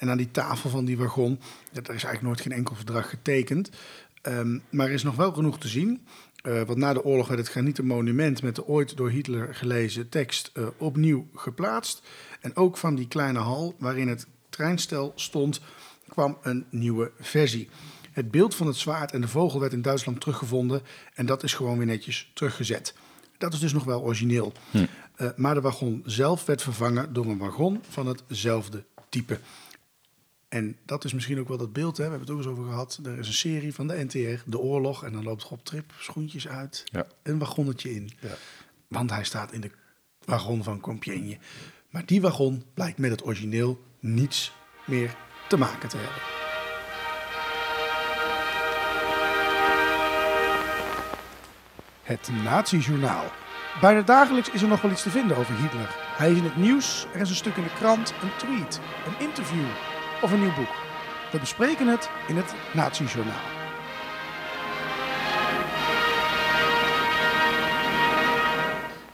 [0.03, 1.41] en aan die tafel van die wagon,
[1.73, 3.71] er is eigenlijk nooit geen enkel verdrag getekend.
[4.23, 6.07] Ehm, maar er is nog wel genoeg te zien.
[6.43, 10.53] Want na de oorlog werd het granieten monument met de ooit door Hitler gelezen tekst
[10.77, 12.03] opnieuw geplaatst.
[12.41, 15.61] En ook van die kleine hal waarin het treinstel stond,
[16.19, 17.69] kwam een nieuwe versie.
[18.13, 20.83] Het beeld van het zwaard en de vogel werd in Duitsland teruggevonden
[21.15, 22.95] en dat is gewoon weer netjes teruggezet.
[23.39, 24.53] Dat is dus nog wel origineel.
[25.17, 29.41] Eh, maar de wagon zelf werd vervangen door een wagon van hetzelfde type.
[30.49, 32.05] En dat is misschien ook wel dat beeld, hè?
[32.05, 33.01] we hebben het ook eens over gehad.
[33.05, 36.49] Er is een serie van de NTR, De Oorlog, en dan loopt Rob Trip schoentjes
[36.49, 37.07] uit, Ja.
[37.23, 38.11] een wagonnetje in.
[38.21, 38.37] Ja.
[38.89, 39.71] Want hij staat in de
[40.25, 41.39] wagon van Compiègne.
[41.91, 44.53] Maar die wagon blijkt met het origineel niets
[44.87, 45.17] meer
[45.49, 46.23] te maken te hebben.
[52.03, 53.25] Het Nazi-journaal.
[53.81, 55.97] Bijna dagelijks is er nog wel iets te vinden over Hitler.
[56.17, 59.27] Hij is in het nieuws, er is een stuk in de krant, een tweet, een
[59.27, 59.65] interview
[60.23, 60.75] of een nieuw boek.
[61.33, 63.57] We bespreken het in het Nazi-journaal.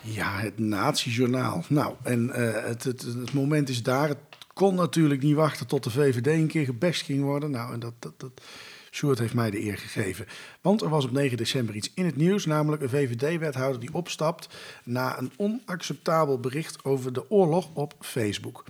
[0.00, 1.64] Ja, het Nazi-journaal.
[1.68, 4.08] Nou, en eh, het, het, het moment is daar.
[4.08, 4.18] Het
[4.54, 7.50] kon natuurlijk niet wachten tot de VVD een keer gebest ging worden.
[7.50, 8.40] Nou, en dat, dat, dat,
[8.90, 10.26] Sjoerd heeft mij de eer gegeven.
[10.60, 14.48] Want er was op 9 december iets in het nieuws, namelijk een VVD-wethouder die opstapt
[14.84, 18.64] na een onacceptabel bericht over de oorlog op Facebook.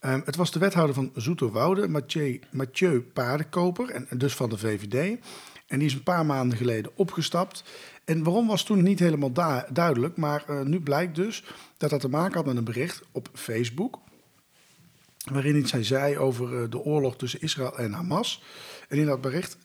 [0.00, 5.18] Ehm, het was de wethouder van Zoeterwoude, Mathieu, Mathieu Paardenkoper, en, dus van de VVD.
[5.66, 7.64] En die is een paar maanden geleden opgestapt.
[8.04, 9.32] En waarom was toen niet helemaal
[9.72, 11.44] duidelijk, maar eh, nu blijkt dus
[11.76, 13.98] dat dat te maken had met een bericht op Facebook
[15.30, 18.42] waarin iets hij zei over eh, de oorlog tussen Israël en Hamas.
[18.88, 19.56] En in dat bericht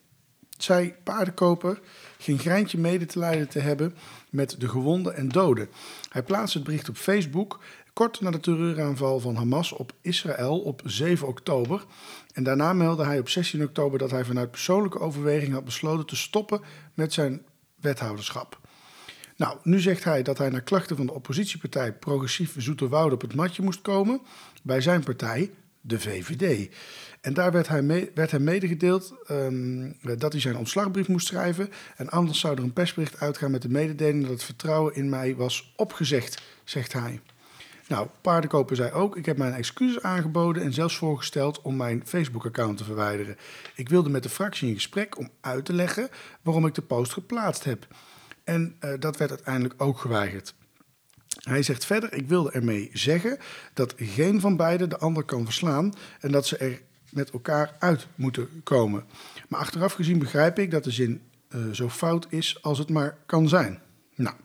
[0.58, 1.80] zei Paardenkoper
[2.18, 3.96] geen greintje mede te lijden te hebben
[4.30, 5.70] met de gewonden en doden.
[6.10, 7.60] Hij plaatste het bericht op Facebook
[7.94, 11.86] kort na de terreuraanval van Hamas op Israël op 7 oktober.
[12.34, 16.16] En daarna meldde hij op 16 oktober dat hij vanuit persoonlijke overweging had besloten te
[16.16, 16.62] stoppen
[16.94, 18.60] met zijn wethouderschap.
[19.38, 23.36] Nou, nu zegt hij dat hij naar klachten van de oppositiepartij Progressief Zoeterwoude op het
[23.36, 24.22] matje moest komen
[24.66, 25.52] bij zijn partij,
[25.82, 26.70] de VVD.
[27.22, 31.70] En daar werd, hij mee, werd hem medegedeeld um, dat hij zijn ontslagbrief moest schrijven.
[31.96, 35.36] En anders zou er een persbericht uitgaan met de mededeling dat het vertrouwen in mij
[35.36, 37.20] was opgezegd, zegt hij.
[37.88, 42.78] Nou, Paardenkoper zei ook: Ik heb mijn excuses aangeboden en zelfs voorgesteld om mijn Facebook-account
[42.78, 43.38] te verwijderen.
[43.76, 46.10] Ik wilde met de fractie in gesprek om uit te leggen
[46.42, 47.88] waarom ik de post geplaatst heb.
[48.44, 50.54] En uh, dat werd uiteindelijk ook geweigerd.
[51.46, 53.38] Hij zegt verder: Ik wilde ermee zeggen
[53.74, 58.08] dat geen van beiden de ander kan verslaan en dat ze er met elkaar uit
[58.16, 59.04] moeten komen.
[59.48, 63.18] Maar achteraf gezien begrijp ik dat de zin uh, zo fout is als het maar
[63.26, 63.80] kan zijn.
[64.16, 64.36] Nou,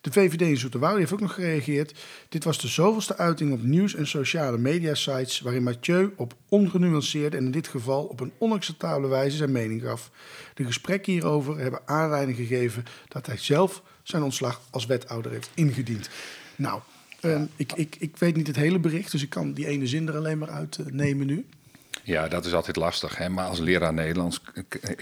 [0.00, 1.98] de VVD in Zoeterwoude heeft ook nog gereageerd.
[2.28, 7.44] Dit was de zoveelste uiting op nieuws- en sociale media-sites waarin Mathieu op ongenuanceerde en
[7.44, 10.10] in dit geval op een onacceptabele wijze zijn mening gaf.
[10.54, 16.10] De gesprekken hierover hebben aanleiding gegeven dat hij zelf zijn ontslag als wethouder heeft ingediend.
[16.60, 16.80] Nou,
[17.22, 20.08] uh, ik, ik, ik weet niet het hele bericht, dus ik kan die ene zin
[20.08, 21.46] er alleen maar uit uh, nemen nu.
[22.02, 23.16] Ja, dat is altijd lastig.
[23.16, 23.28] Hè?
[23.28, 24.40] Maar als leraar Nederlands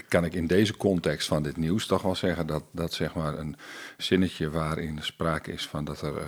[0.07, 3.37] kan ik in deze context van dit nieuws toch wel zeggen dat, dat zeg maar
[3.37, 3.55] een
[3.97, 6.21] zinnetje waarin sprake is van dat er uh,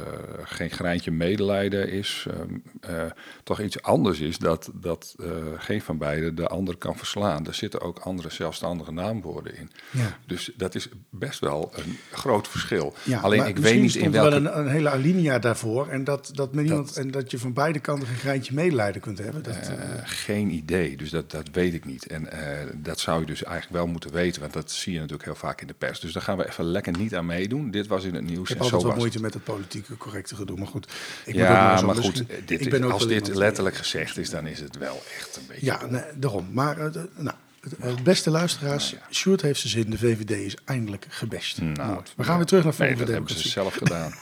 [0.43, 3.11] geen greintje medelijden is, uh, uh,
[3.43, 5.15] toch iets anders is dat, dat
[5.57, 7.47] geen van beiden de ander kan verslaan.
[7.47, 9.71] Er zitten ook andere zelfstandige naamwoorden in.
[9.91, 10.17] Ja.
[10.25, 12.93] Dus dat is best wel een groot verschil.
[13.03, 14.29] Ja, Alleen ik weet niet in welke...
[14.29, 17.53] wel een, een, hele alinea daarvoor en dat, dat, iemand, dat, en dat je van
[17.53, 19.43] beide kanten een greintje medelijden kunt hebben.
[19.43, 19.71] Dat,
[20.03, 20.97] geen idee idee.
[20.97, 22.07] Dus dat, dat weet ik niet.
[22.07, 22.39] En uh,
[22.75, 25.61] dat zou je dus eigenlijk wel moeten weten, want dat zie je natuurlijk heel vaak
[25.61, 25.99] in de pers.
[25.99, 27.71] Dus daar gaan we even lekker niet aan meedoen.
[27.71, 28.49] Dit was in het nieuws.
[28.49, 30.87] Ik heb altijd wat moeite met het politieke correcte gedoe, maar goed.
[31.25, 35.03] Ik ja, maar goed, dit, ik als dit letterlijk gezegd is, dan is het wel
[35.17, 35.65] echt een beetje...
[35.65, 36.47] Ja, nee, daarom.
[36.51, 37.35] Maar uh, nou,
[37.79, 38.97] het beste luisteraars, ja.
[39.11, 41.61] Sjoerd heeft ze zin, de VVD is eindelijk gebest.
[41.61, 44.13] Nou, we gaan weer terug naar nee, dat hebben ze zelf gedaan.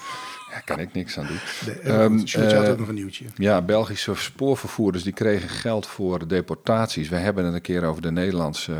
[0.52, 1.40] Ja, kan ik niks aan doen.
[1.66, 3.26] De, um, uh, had ook nog een nieuwtje.
[3.36, 7.10] Ja, Belgische spoorvervoerders die kregen geld voor deportaties.
[7.10, 8.74] We hebben het een keer over de Nederlandse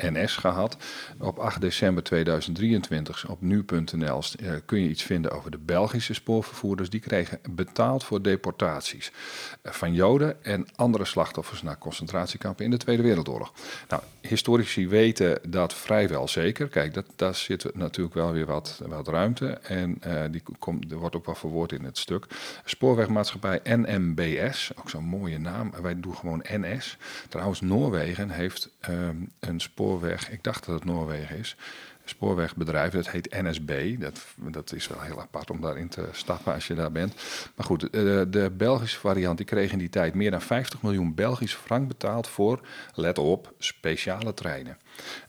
[0.00, 0.76] uh, NS gehad.
[1.18, 6.90] Op 8 december 2023 op nu.nl uh, kun je iets vinden over de Belgische spoorvervoerders.
[6.90, 9.12] Die kregen betaald voor deportaties
[9.62, 13.52] van Joden en andere slachtoffers naar concentratiekampen in de Tweede Wereldoorlog.
[13.88, 16.68] Nou, historici weten dat vrijwel zeker.
[16.68, 19.46] Kijk, dat, daar zit natuurlijk wel weer wat, wat ruimte.
[19.46, 22.26] En die komt wordt ook wel verwoord in het stuk.
[22.64, 25.72] Spoorwegmaatschappij NMBS, ook zo'n mooie naam.
[25.82, 26.96] Wij doen gewoon NS.
[27.28, 31.56] Trouwens, Noorwegen heeft um, een spoorweg, ik dacht dat het Noorwegen is
[32.10, 34.00] spoorwegbedrijf, dat heet NSB.
[34.00, 37.14] Dat, dat is wel heel apart om daarin te stappen als je daar bent.
[37.56, 41.14] Maar goed, de, de Belgische variant die kreeg in die tijd meer dan 50 miljoen
[41.14, 42.60] Belgische frank betaald voor,
[42.94, 44.78] let op, speciale treinen.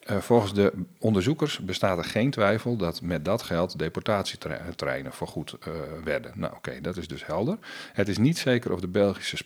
[0.09, 5.73] Uh, volgens de onderzoekers bestaat er geen twijfel dat met dat geld deportatietreinen voorgoed uh,
[6.03, 6.31] werden.
[6.35, 7.57] Nou oké, dat is dus helder.
[7.93, 9.37] Het is niet zeker of de Belgische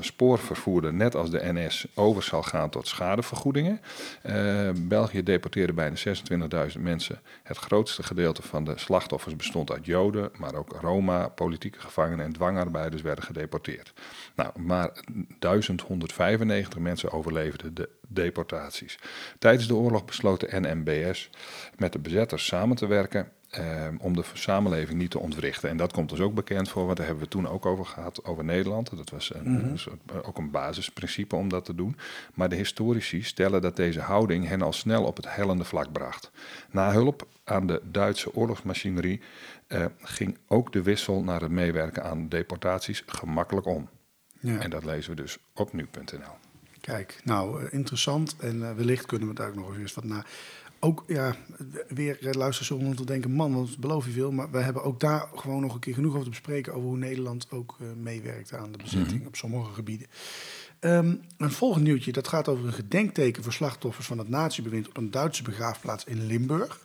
[0.00, 3.80] spoorvervoerder net als de NS over zal gaan tot schadevergoedingen.
[4.76, 7.20] België deporteerde bijna 26.000 mensen.
[7.42, 12.32] Het grootste gedeelte van de slachtoffers bestond uit Joden, maar ook Roma, politieke gevangenen en
[12.32, 13.92] dwangarbeiders werden gedeporteerd.
[14.34, 14.90] Nou, maar
[15.38, 18.98] 1195 mensen overleefden de deportaties.
[19.38, 21.30] Tijdens de oorlog besloot de NMBS
[21.76, 25.68] met de bezetters samen te werken eh, om de samenleving niet te ontwrichten.
[25.68, 28.24] En dat komt dus ook bekend voor, want daar hebben we toen ook over gehad,
[28.24, 28.96] over Nederland.
[28.96, 30.00] Dat was een, mm -hmm.
[30.22, 31.96] ook een basisprincipe om dat te doen.
[32.34, 36.30] Maar de historici stellen dat deze houding hen al snel op het hellende vlak bracht.
[36.70, 39.20] Na hulp aan de Duitse oorlogsmachinerie
[39.66, 43.88] eh, ging ook de wissel naar het meewerken aan deportaties gemakkelijk om.
[44.40, 44.58] Ja.
[44.58, 46.34] En dat lezen we dus op nu.nl.
[46.80, 48.36] Kijk, nou, uh, interessant.
[48.38, 50.26] En uh, wellicht kunnen we daar ook nog eens wat naar.
[50.80, 51.36] Ook, ja,
[51.88, 54.32] weer uh, luisteren om te denken, man, wat beloof je veel.
[54.32, 56.74] Maar we hebben ook daar gewoon nog een keer genoeg over te bespreken...
[56.74, 59.26] over hoe Nederland ook meewerkt aan de bezetting mm -hmm.
[59.26, 60.06] op sommige gebieden.
[60.80, 64.88] Um, een volgend nieuwtje, dat gaat over een gedenkteken voor slachtoffers van het natiebewind...
[64.88, 66.80] op een Duitse begraafplaats in Limburg.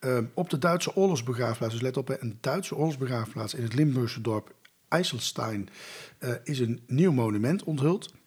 [0.00, 3.54] Um, op de Duitse oorlogsbegraafplaats, dus let op, een Duitse oorlogsbegraafplaats...
[3.54, 4.54] in het Limburgse dorp
[4.88, 5.68] IJsselstein
[6.44, 8.18] is een nieuw monument onthuld...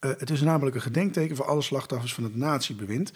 [0.00, 3.12] Uh, het is namelijk een gedenkteken voor alle slachtoffers van het natiebewind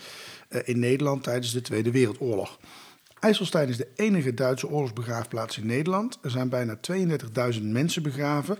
[0.49, 2.59] uh, in Nederland tijdens de Tweede Wereldoorlog.
[3.19, 6.19] IJsselstein is de enige Duitse oorlogsbegraafplaats in Nederland.
[6.23, 6.79] Er zijn bijna
[7.55, 8.59] 32.000 mensen begraven.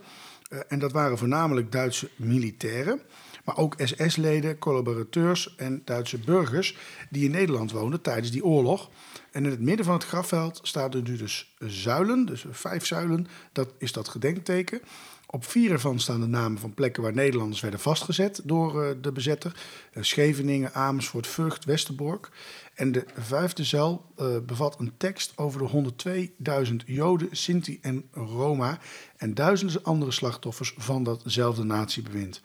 [0.49, 3.01] Uh, en dat waren voornamelijk Duitse militairen.
[3.43, 6.77] maar ook SS-leden, collaborateurs en Duitse burgers
[7.09, 8.89] die in Nederland woonden tijdens die oorlog.
[9.31, 13.27] En in het midden van het grafveld staan er nu dus zuilen, dus vijf zuilen.
[13.51, 14.81] Dat is dat gedenkteken.
[15.27, 19.11] Op vier ervan staan de namen van plekken waar Nederlanders werden vastgezet door uh, de
[19.11, 19.55] bezetter.
[19.93, 22.29] Uh, Scheveningen, Amersfoort, Vught, Westerbork.
[22.73, 26.29] En de vijfde zuil uh, bevat een tekst over de
[26.69, 28.79] 102.000 Joden, Sinti en Roma.
[29.17, 32.41] En duizenden andere slachtoffers van datzelfde natiebewind.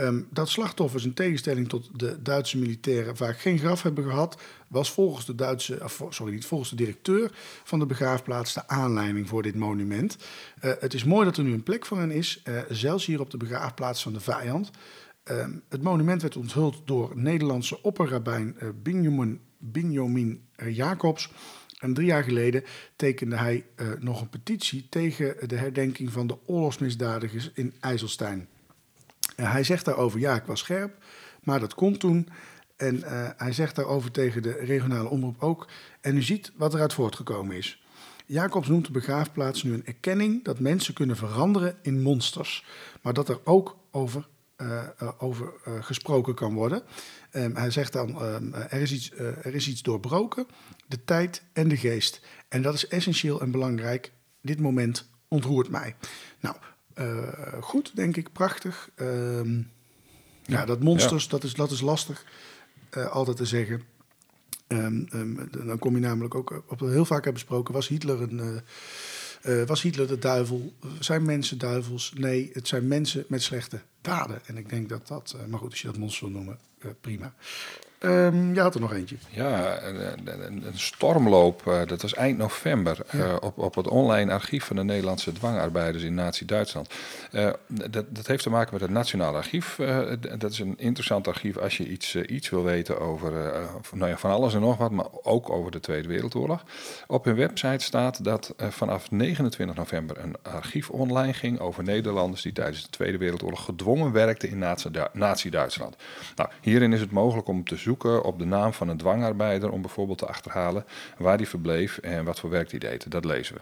[0.00, 4.90] Um, dat slachtoffers in tegenstelling tot de Duitse militairen vaak geen graf hebben gehad, was
[4.90, 7.30] volgens de Duitse, sorry, niet volgens de directeur
[7.64, 10.16] van de begraafplaats de aanleiding voor dit monument.
[10.62, 13.20] Uh, het is mooi dat er nu een plek voor hen is, uh, zelfs hier
[13.20, 14.70] op de begraafplaats van de vijand.
[15.30, 21.30] Uh, het monument werd onthuld door Nederlandse opperrabijn uh, Benjamin, Benjamin Jacobs.
[21.78, 22.64] En drie jaar geleden
[22.96, 23.66] tekende hij
[23.98, 28.48] nog een petitie tegen de herdenking van de oorlogsmisdadigers in IJsselstein.
[29.40, 31.04] Hij zegt daarover, ja, ik was scherp,
[31.42, 32.28] maar dat komt toen.
[32.76, 35.68] En uh, hij zegt daarover tegen de regionale omroep ook.
[36.00, 37.82] En u ziet wat eruit voortgekomen is.
[38.26, 42.64] Jacobs noemt de begraafplaats nu een erkenning dat mensen kunnen veranderen in monsters.
[43.02, 46.82] Maar dat er ook over, uh, over gesproken kan worden.
[47.32, 50.46] Um, hij zegt dan, um, er, is iets, er is iets doorbroken,
[50.86, 52.20] de tijd en de geest.
[52.48, 54.12] En dat is essentieel en belangrijk.
[54.42, 55.96] Dit moment ontroert mij.
[56.40, 56.56] Nou,
[57.60, 58.90] goed, denk ik, prachtig.
[58.96, 61.30] Uh, ja, ja, dat monsters, ja.
[61.30, 62.24] Dat, is, dat is lastig
[62.96, 63.82] uh, altijd te zeggen.
[64.68, 67.74] Um, um, dan kom je namelijk ook op wat we heel vaak hebben besproken.
[67.74, 68.62] Was Hitler een.
[69.42, 70.72] Uh, was Hitler de duivel?
[70.98, 72.12] Zijn mensen duivels?
[72.16, 74.40] Nee, het zijn mensen met slechte daden.
[74.46, 75.36] En ik denk dat dat.
[75.48, 76.58] maar goed, als je dat monster wil noemen,
[77.00, 77.34] prima.
[78.04, 79.16] Um, je had er nog eentje.
[79.30, 83.18] Ja, een, een, stormloop, uh, dat was eind november, ja.
[83.18, 86.94] uh, op, op het online archief van de Nederlandse dwangarbeiders in Nazi-Duitsland.
[87.32, 89.78] Uh, dat, dat heeft te maken met het Nationaal Archief.
[90.38, 93.32] dat is een interessant archief als je iets, iets wil weten over
[93.92, 96.64] nou ja, van alles en nog wat, maar ook over de Tweede Wereldoorlog.
[97.06, 102.52] Op hun website staat dat vanaf 29 november een archief online ging over Nederlanders die
[102.52, 104.64] tijdens de Tweede Wereldoorlog gedwongen werkten in
[105.12, 105.96] Nazi-Duitsland.
[106.36, 109.70] Nou, hierin is het mogelijk om te zoeken zoeken op de naam van een dwangarbeider
[109.70, 110.84] om bijvoorbeeld te achterhalen
[111.18, 113.10] waar die verbleef en wat voor werk die deed.
[113.10, 113.60] Dat lezen we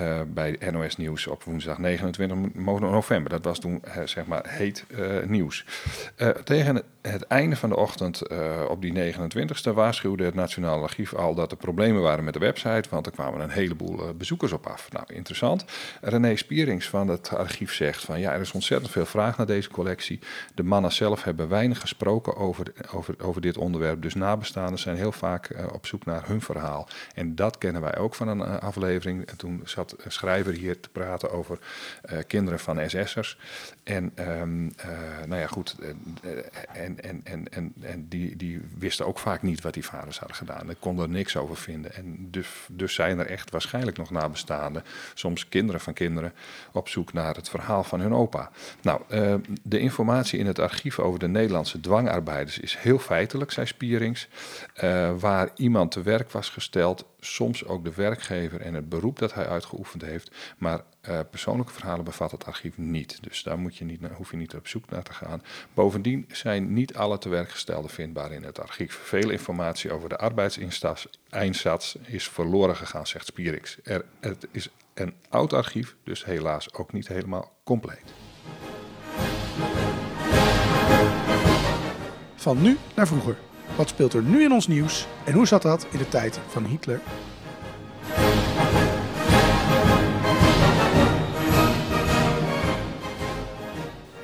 [0.00, 3.30] uh, bij NOS Nieuws op woensdag 29 november.
[3.30, 5.64] Dat was toen uh, zeg maar heet uh, nieuws.
[6.44, 8.22] tegen het einde van de ochtend
[8.68, 12.88] op die 29e waarschuwde het Nationaal Archief al dat er problemen waren met de website,
[12.90, 14.92] want er kwamen een heleboel bezoekers op af.
[14.92, 15.64] Nou, interessant.
[16.00, 19.70] René Spierings van het archief zegt van ja, er is ontzettend veel vraag naar deze
[19.70, 20.18] collectie.
[20.54, 24.02] De mannen zelf hebben weinig gesproken over, over, over dit onderwerp.
[24.02, 26.88] Dus nabestaanden zijn heel vaak uh, op zoek naar hun verhaal.
[27.14, 29.26] En dat kennen wij ook van een uh, aflevering.
[29.26, 31.58] En toen zat een schrijver hier te praten over
[32.12, 33.38] uh, kinderen van SS'ers.
[33.82, 34.72] En um,
[35.26, 35.76] nou ja, goed.
[36.72, 40.36] en en, en, en, en die, die wisten ook vaak niet wat die vaders hadden
[40.36, 40.66] gedaan.
[40.66, 41.94] Daar konden er niks over vinden.
[41.94, 46.32] En dus, dus zijn er echt waarschijnlijk nog nabestaanden, soms kinderen van kinderen,
[46.72, 48.50] op zoek naar het verhaal van hun opa.
[48.82, 49.00] Nou,
[49.62, 54.28] de informatie in het archief over de Nederlandse dwangarbeiders is heel feitelijk, zei Spierings.
[54.84, 59.34] Uh, waar iemand te werk was gesteld, soms ook de werkgever en het beroep dat
[59.34, 60.30] hij uitgeoefend heeft.
[60.58, 63.18] Maar uh, persoonlijke verhalen bevat het archief niet.
[63.22, 65.42] Dus daar moet je niet, hoef je niet op zoek naar te gaan.
[65.74, 68.94] Bovendien zijn niet alle te werkgestelden vindbaar in het archief.
[68.94, 73.78] Veel informatie over de arbeidseinsats is verloren gegaan, zegt Spierings.
[73.82, 78.14] Er, het is een oud archief, dus helaas ook niet helemaal compleet.
[82.46, 83.36] Van nu naar vroeger.
[83.76, 86.64] Wat speelt er nu in ons nieuws en hoe zat dat in de tijd van
[86.64, 87.00] Hitler?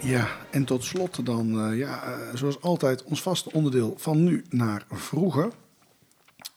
[0.00, 4.44] Ja, en tot slot dan, uh, ja, uh, zoals altijd, ons vaste onderdeel van nu
[4.48, 5.50] naar vroeger.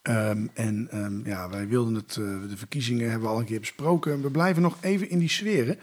[0.03, 3.59] Um, en um, ja, wij wilden het, uh, de verkiezingen hebben we al een keer
[3.59, 4.21] besproken.
[4.21, 5.79] We blijven nog even in die sferen.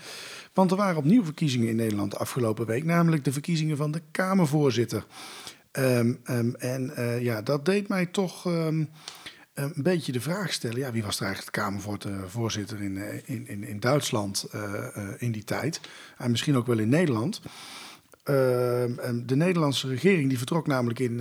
[0.52, 4.02] Want er waren opnieuw verkiezingen in Nederland de afgelopen week, namelijk de verkiezingen van de
[4.10, 5.04] Kamervoorzitter.
[5.78, 8.90] Um, um, en uh, ja, dat deed mij toch um,
[9.54, 10.78] een beetje de vraag stellen.
[10.78, 14.86] Ja, wie was er eigenlijk Kamervoorzitter in, in, in, in Duitsland uh,
[15.18, 15.80] in die tijd?
[16.18, 17.40] En misschien ook wel in Nederland.
[18.24, 21.20] de Nederlandse regering die vertrok namelijk in,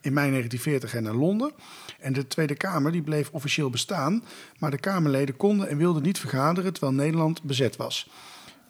[0.00, 1.52] in mei 1940 naar Londen.
[1.98, 4.24] En de Tweede Kamer die bleef officieel bestaan.
[4.58, 8.08] Maar de Kamerleden konden en wilden niet vergaderen terwijl Nederland bezet was.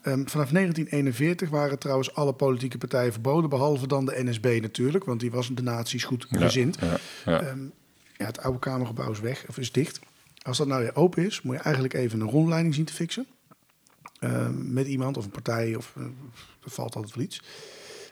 [0.07, 5.21] Um, vanaf 1941 waren trouwens alle politieke partijen verboden, behalve dan de NSB natuurlijk, want
[5.21, 6.79] die was de nazi's goed gezind.
[6.81, 7.51] Ja, ja, ja.
[7.51, 7.73] Um,
[8.17, 10.01] ja, het oude Kamergebouw is weg, of is dicht.
[10.43, 13.27] Als dat nou weer open is, moet je eigenlijk even een rondleiding zien te fixen.
[14.21, 16.05] Um, met iemand of een partij, of uh,
[16.65, 17.43] er valt altijd wel iets.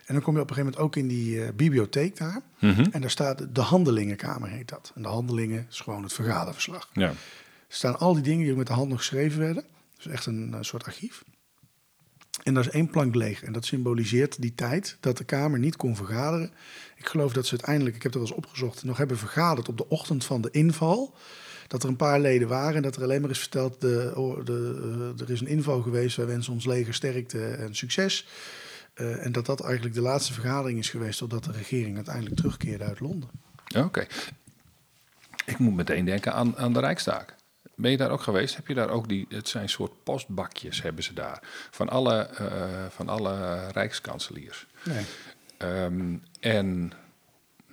[0.06, 2.40] En dan kom je op een gegeven moment ook in die eh, bibliotheek daar.
[2.58, 2.86] Mhm.
[2.90, 4.92] En daar staat de handelingenkamer, heet dat.
[4.94, 6.88] En de handelingen is gewoon het vergaderverslag.
[6.92, 7.08] Ja.
[7.08, 7.16] Er
[7.68, 9.64] staan al die dingen die met de hand nog geschreven werden.
[9.96, 11.24] Dus echt een eh, soort archief.
[12.42, 13.42] En daar is één plank leeg.
[13.42, 16.50] En dat symboliseert die tijd dat de Kamer niet kon vergaderen.
[16.96, 19.76] Ik geloof dat ze uiteindelijk, ik heb dat wel eens opgezocht, nog hebben vergaderd op
[19.76, 21.14] de ochtend van de inval.
[21.66, 24.44] Dat er een paar leden waren en dat er alleen maar is verteld: de, oh,
[24.44, 28.26] de, eh, er is een inval geweest, wij wensen ons leger sterkte en succes.
[28.94, 32.84] Eh, en dat dat eigenlijk de laatste vergadering is geweest totdat de regering uiteindelijk terugkeerde
[32.84, 33.30] uit Londen.
[33.76, 34.06] Oké.
[35.46, 37.34] Ik moet meteen denken aan, aan de Rijkstaak.
[37.76, 38.56] Ben je daar ook geweest?
[38.56, 41.38] Heb je daar ook die, het zijn soort postbakjes hebben ze daar.
[41.70, 44.66] Van alle, eh, van alle rijkskanseliers.
[44.84, 45.04] Nee.
[45.56, 46.92] Ehm, en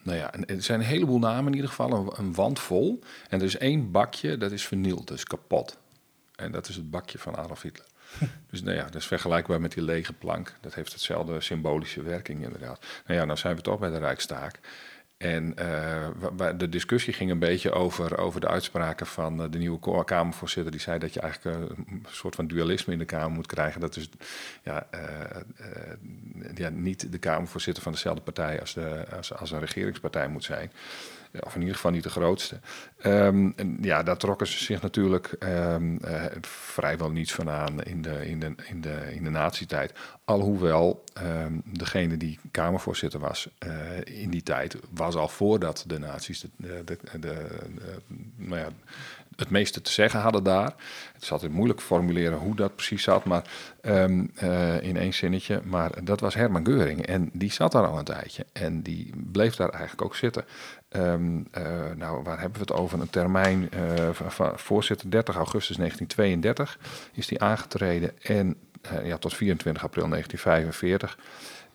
[0.03, 2.99] nou ja, er zijn een heleboel namen in ieder geval, een, een wand vol.
[3.29, 5.77] En er is één bakje, dat is vernield, is kapot.
[6.35, 7.87] En dat is het bakje van Adolf Hitler.
[8.49, 10.55] Dus nou ja, dat is vergelijkbaar met die lege plank.
[10.61, 12.85] Dat heeft hetzelfde symbolische werking inderdaad.
[13.05, 14.59] Nou ja, nou zijn we toch bij de Rijkstaak.
[15.19, 20.03] En eh, de discussie ging een beetje over, over de uitspraken van eh, de nieuwe
[20.05, 20.71] Kamervoorzitter.
[20.71, 23.81] Die zei dat je eigenlijk eh, een soort van dualisme in de Kamer moet krijgen.
[23.81, 24.09] Dat is
[24.63, 24.87] ja,
[26.69, 30.71] niet de Kamervoorzitter van dezelfde partij als, de, als, als een regeringspartij moet zijn.
[31.39, 32.59] Of in ieder geval niet de grootste.
[32.99, 38.29] Ehm, ja, daar trokken ze zich natuurlijk ehm, eh, vrijwel niets van aan in de,
[38.29, 39.93] in de, in de, in de nazi-tijd.
[40.25, 43.71] Alhoewel ehm, degene die Kamervoorzitter was eh,
[44.03, 47.47] in die tijd, was al voordat de nazi's de, de, de,
[48.35, 48.69] nou ja,
[49.35, 50.73] het meeste te zeggen hadden daar.
[51.13, 53.43] Het is altijd moeilijk formuleren hoe dat precies zat, maar
[53.81, 55.61] eh, in één zinnetje.
[55.63, 59.55] Maar dat was Herman Geuring en die zat daar al een tijdje en die bleef
[59.55, 60.45] daar eigenlijk ook zitten.
[61.95, 62.88] Nou, waar hebben we het over?
[62.93, 66.79] Een termijn eh, van, van voorzitter 30 augustus 1932
[67.13, 71.17] is die aangetreden en eh, ja, tot 24 april 1945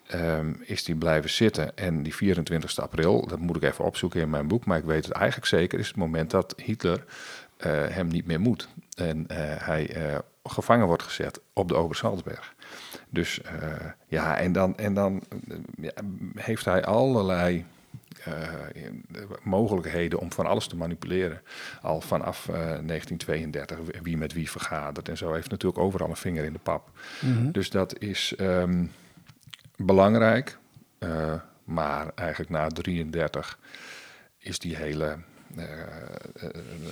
[0.06, 1.76] ehm, is die blijven zitten.
[1.76, 5.04] En die 24 april, dat moet ik even opzoeken in mijn boek, maar ik weet
[5.04, 7.04] het eigenlijk zeker, is het moment dat Hitler
[7.56, 8.68] eh, hem niet meer moet.
[8.96, 9.24] En
[9.58, 12.54] hij gevangen wordt gezet op de Obersalzberg.
[13.10, 13.40] Dus
[14.06, 15.22] ja, en dan, en dan
[16.34, 17.64] heeft hij allerlei
[19.42, 21.42] mogelijkheden om van alles te manipuleren.
[21.82, 25.32] Al vanaf eh, 1932, wie met wie vergadert en zo.
[25.32, 26.90] Heeft natuurlijk overal een vinger in de pap.
[27.52, 28.86] Dus dat is ehm,
[29.76, 30.58] belangrijk.
[30.98, 31.34] eh,
[31.64, 33.58] maar eigenlijk na 33
[34.38, 35.33] is die hele eh, eh,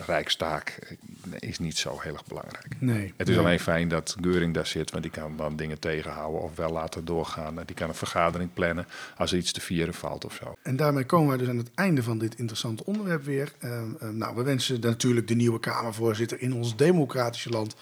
[0.06, 2.66] rijkstaak eh, is niet zo heel erg belangrijk.
[2.78, 3.14] Nee.
[3.16, 3.44] Het is Nee.
[3.44, 7.04] alleen fijn dat Geuring daar zit, want die kan dan dingen tegenhouden of wel laten
[7.04, 7.56] doorgaan.
[7.66, 8.86] Die kan een vergadering plannen
[9.16, 10.54] als er iets te vieren valt of zo.
[10.62, 13.52] En daarmee komen wij dus aan het einde van dit interessante onderwerp weer.
[13.58, 17.74] Ehm, ehm, nou, we wensen natuurlijk de nieuwe Kamervoorzitter in ons democratische land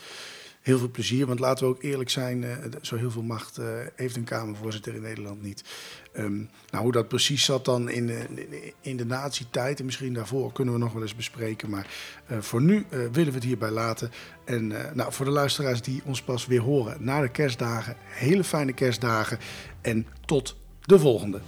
[0.61, 1.27] heel veel plezier.
[1.27, 4.95] Want laten we ook eerlijk zijn, eh, zo heel veel macht eh, heeft een Kamervoorzitter
[4.95, 5.65] in Nederland niet.
[6.13, 6.37] Ehm,
[6.71, 10.53] nou, hoe dat precies zat dan in, de- in- in de nazi-tijd en misschien daarvoor
[10.53, 11.71] kunnen we nog wel eens bespreken.
[11.71, 11.87] Maar
[12.27, 14.11] eh, voor nu eh, willen we het hierbij laten.
[14.45, 18.45] En eh, nou, voor de luisteraars die ons pas weer horen na de kerstdagen, hele
[18.45, 19.39] fijne kerstdagen
[19.81, 21.41] en tot de volgende.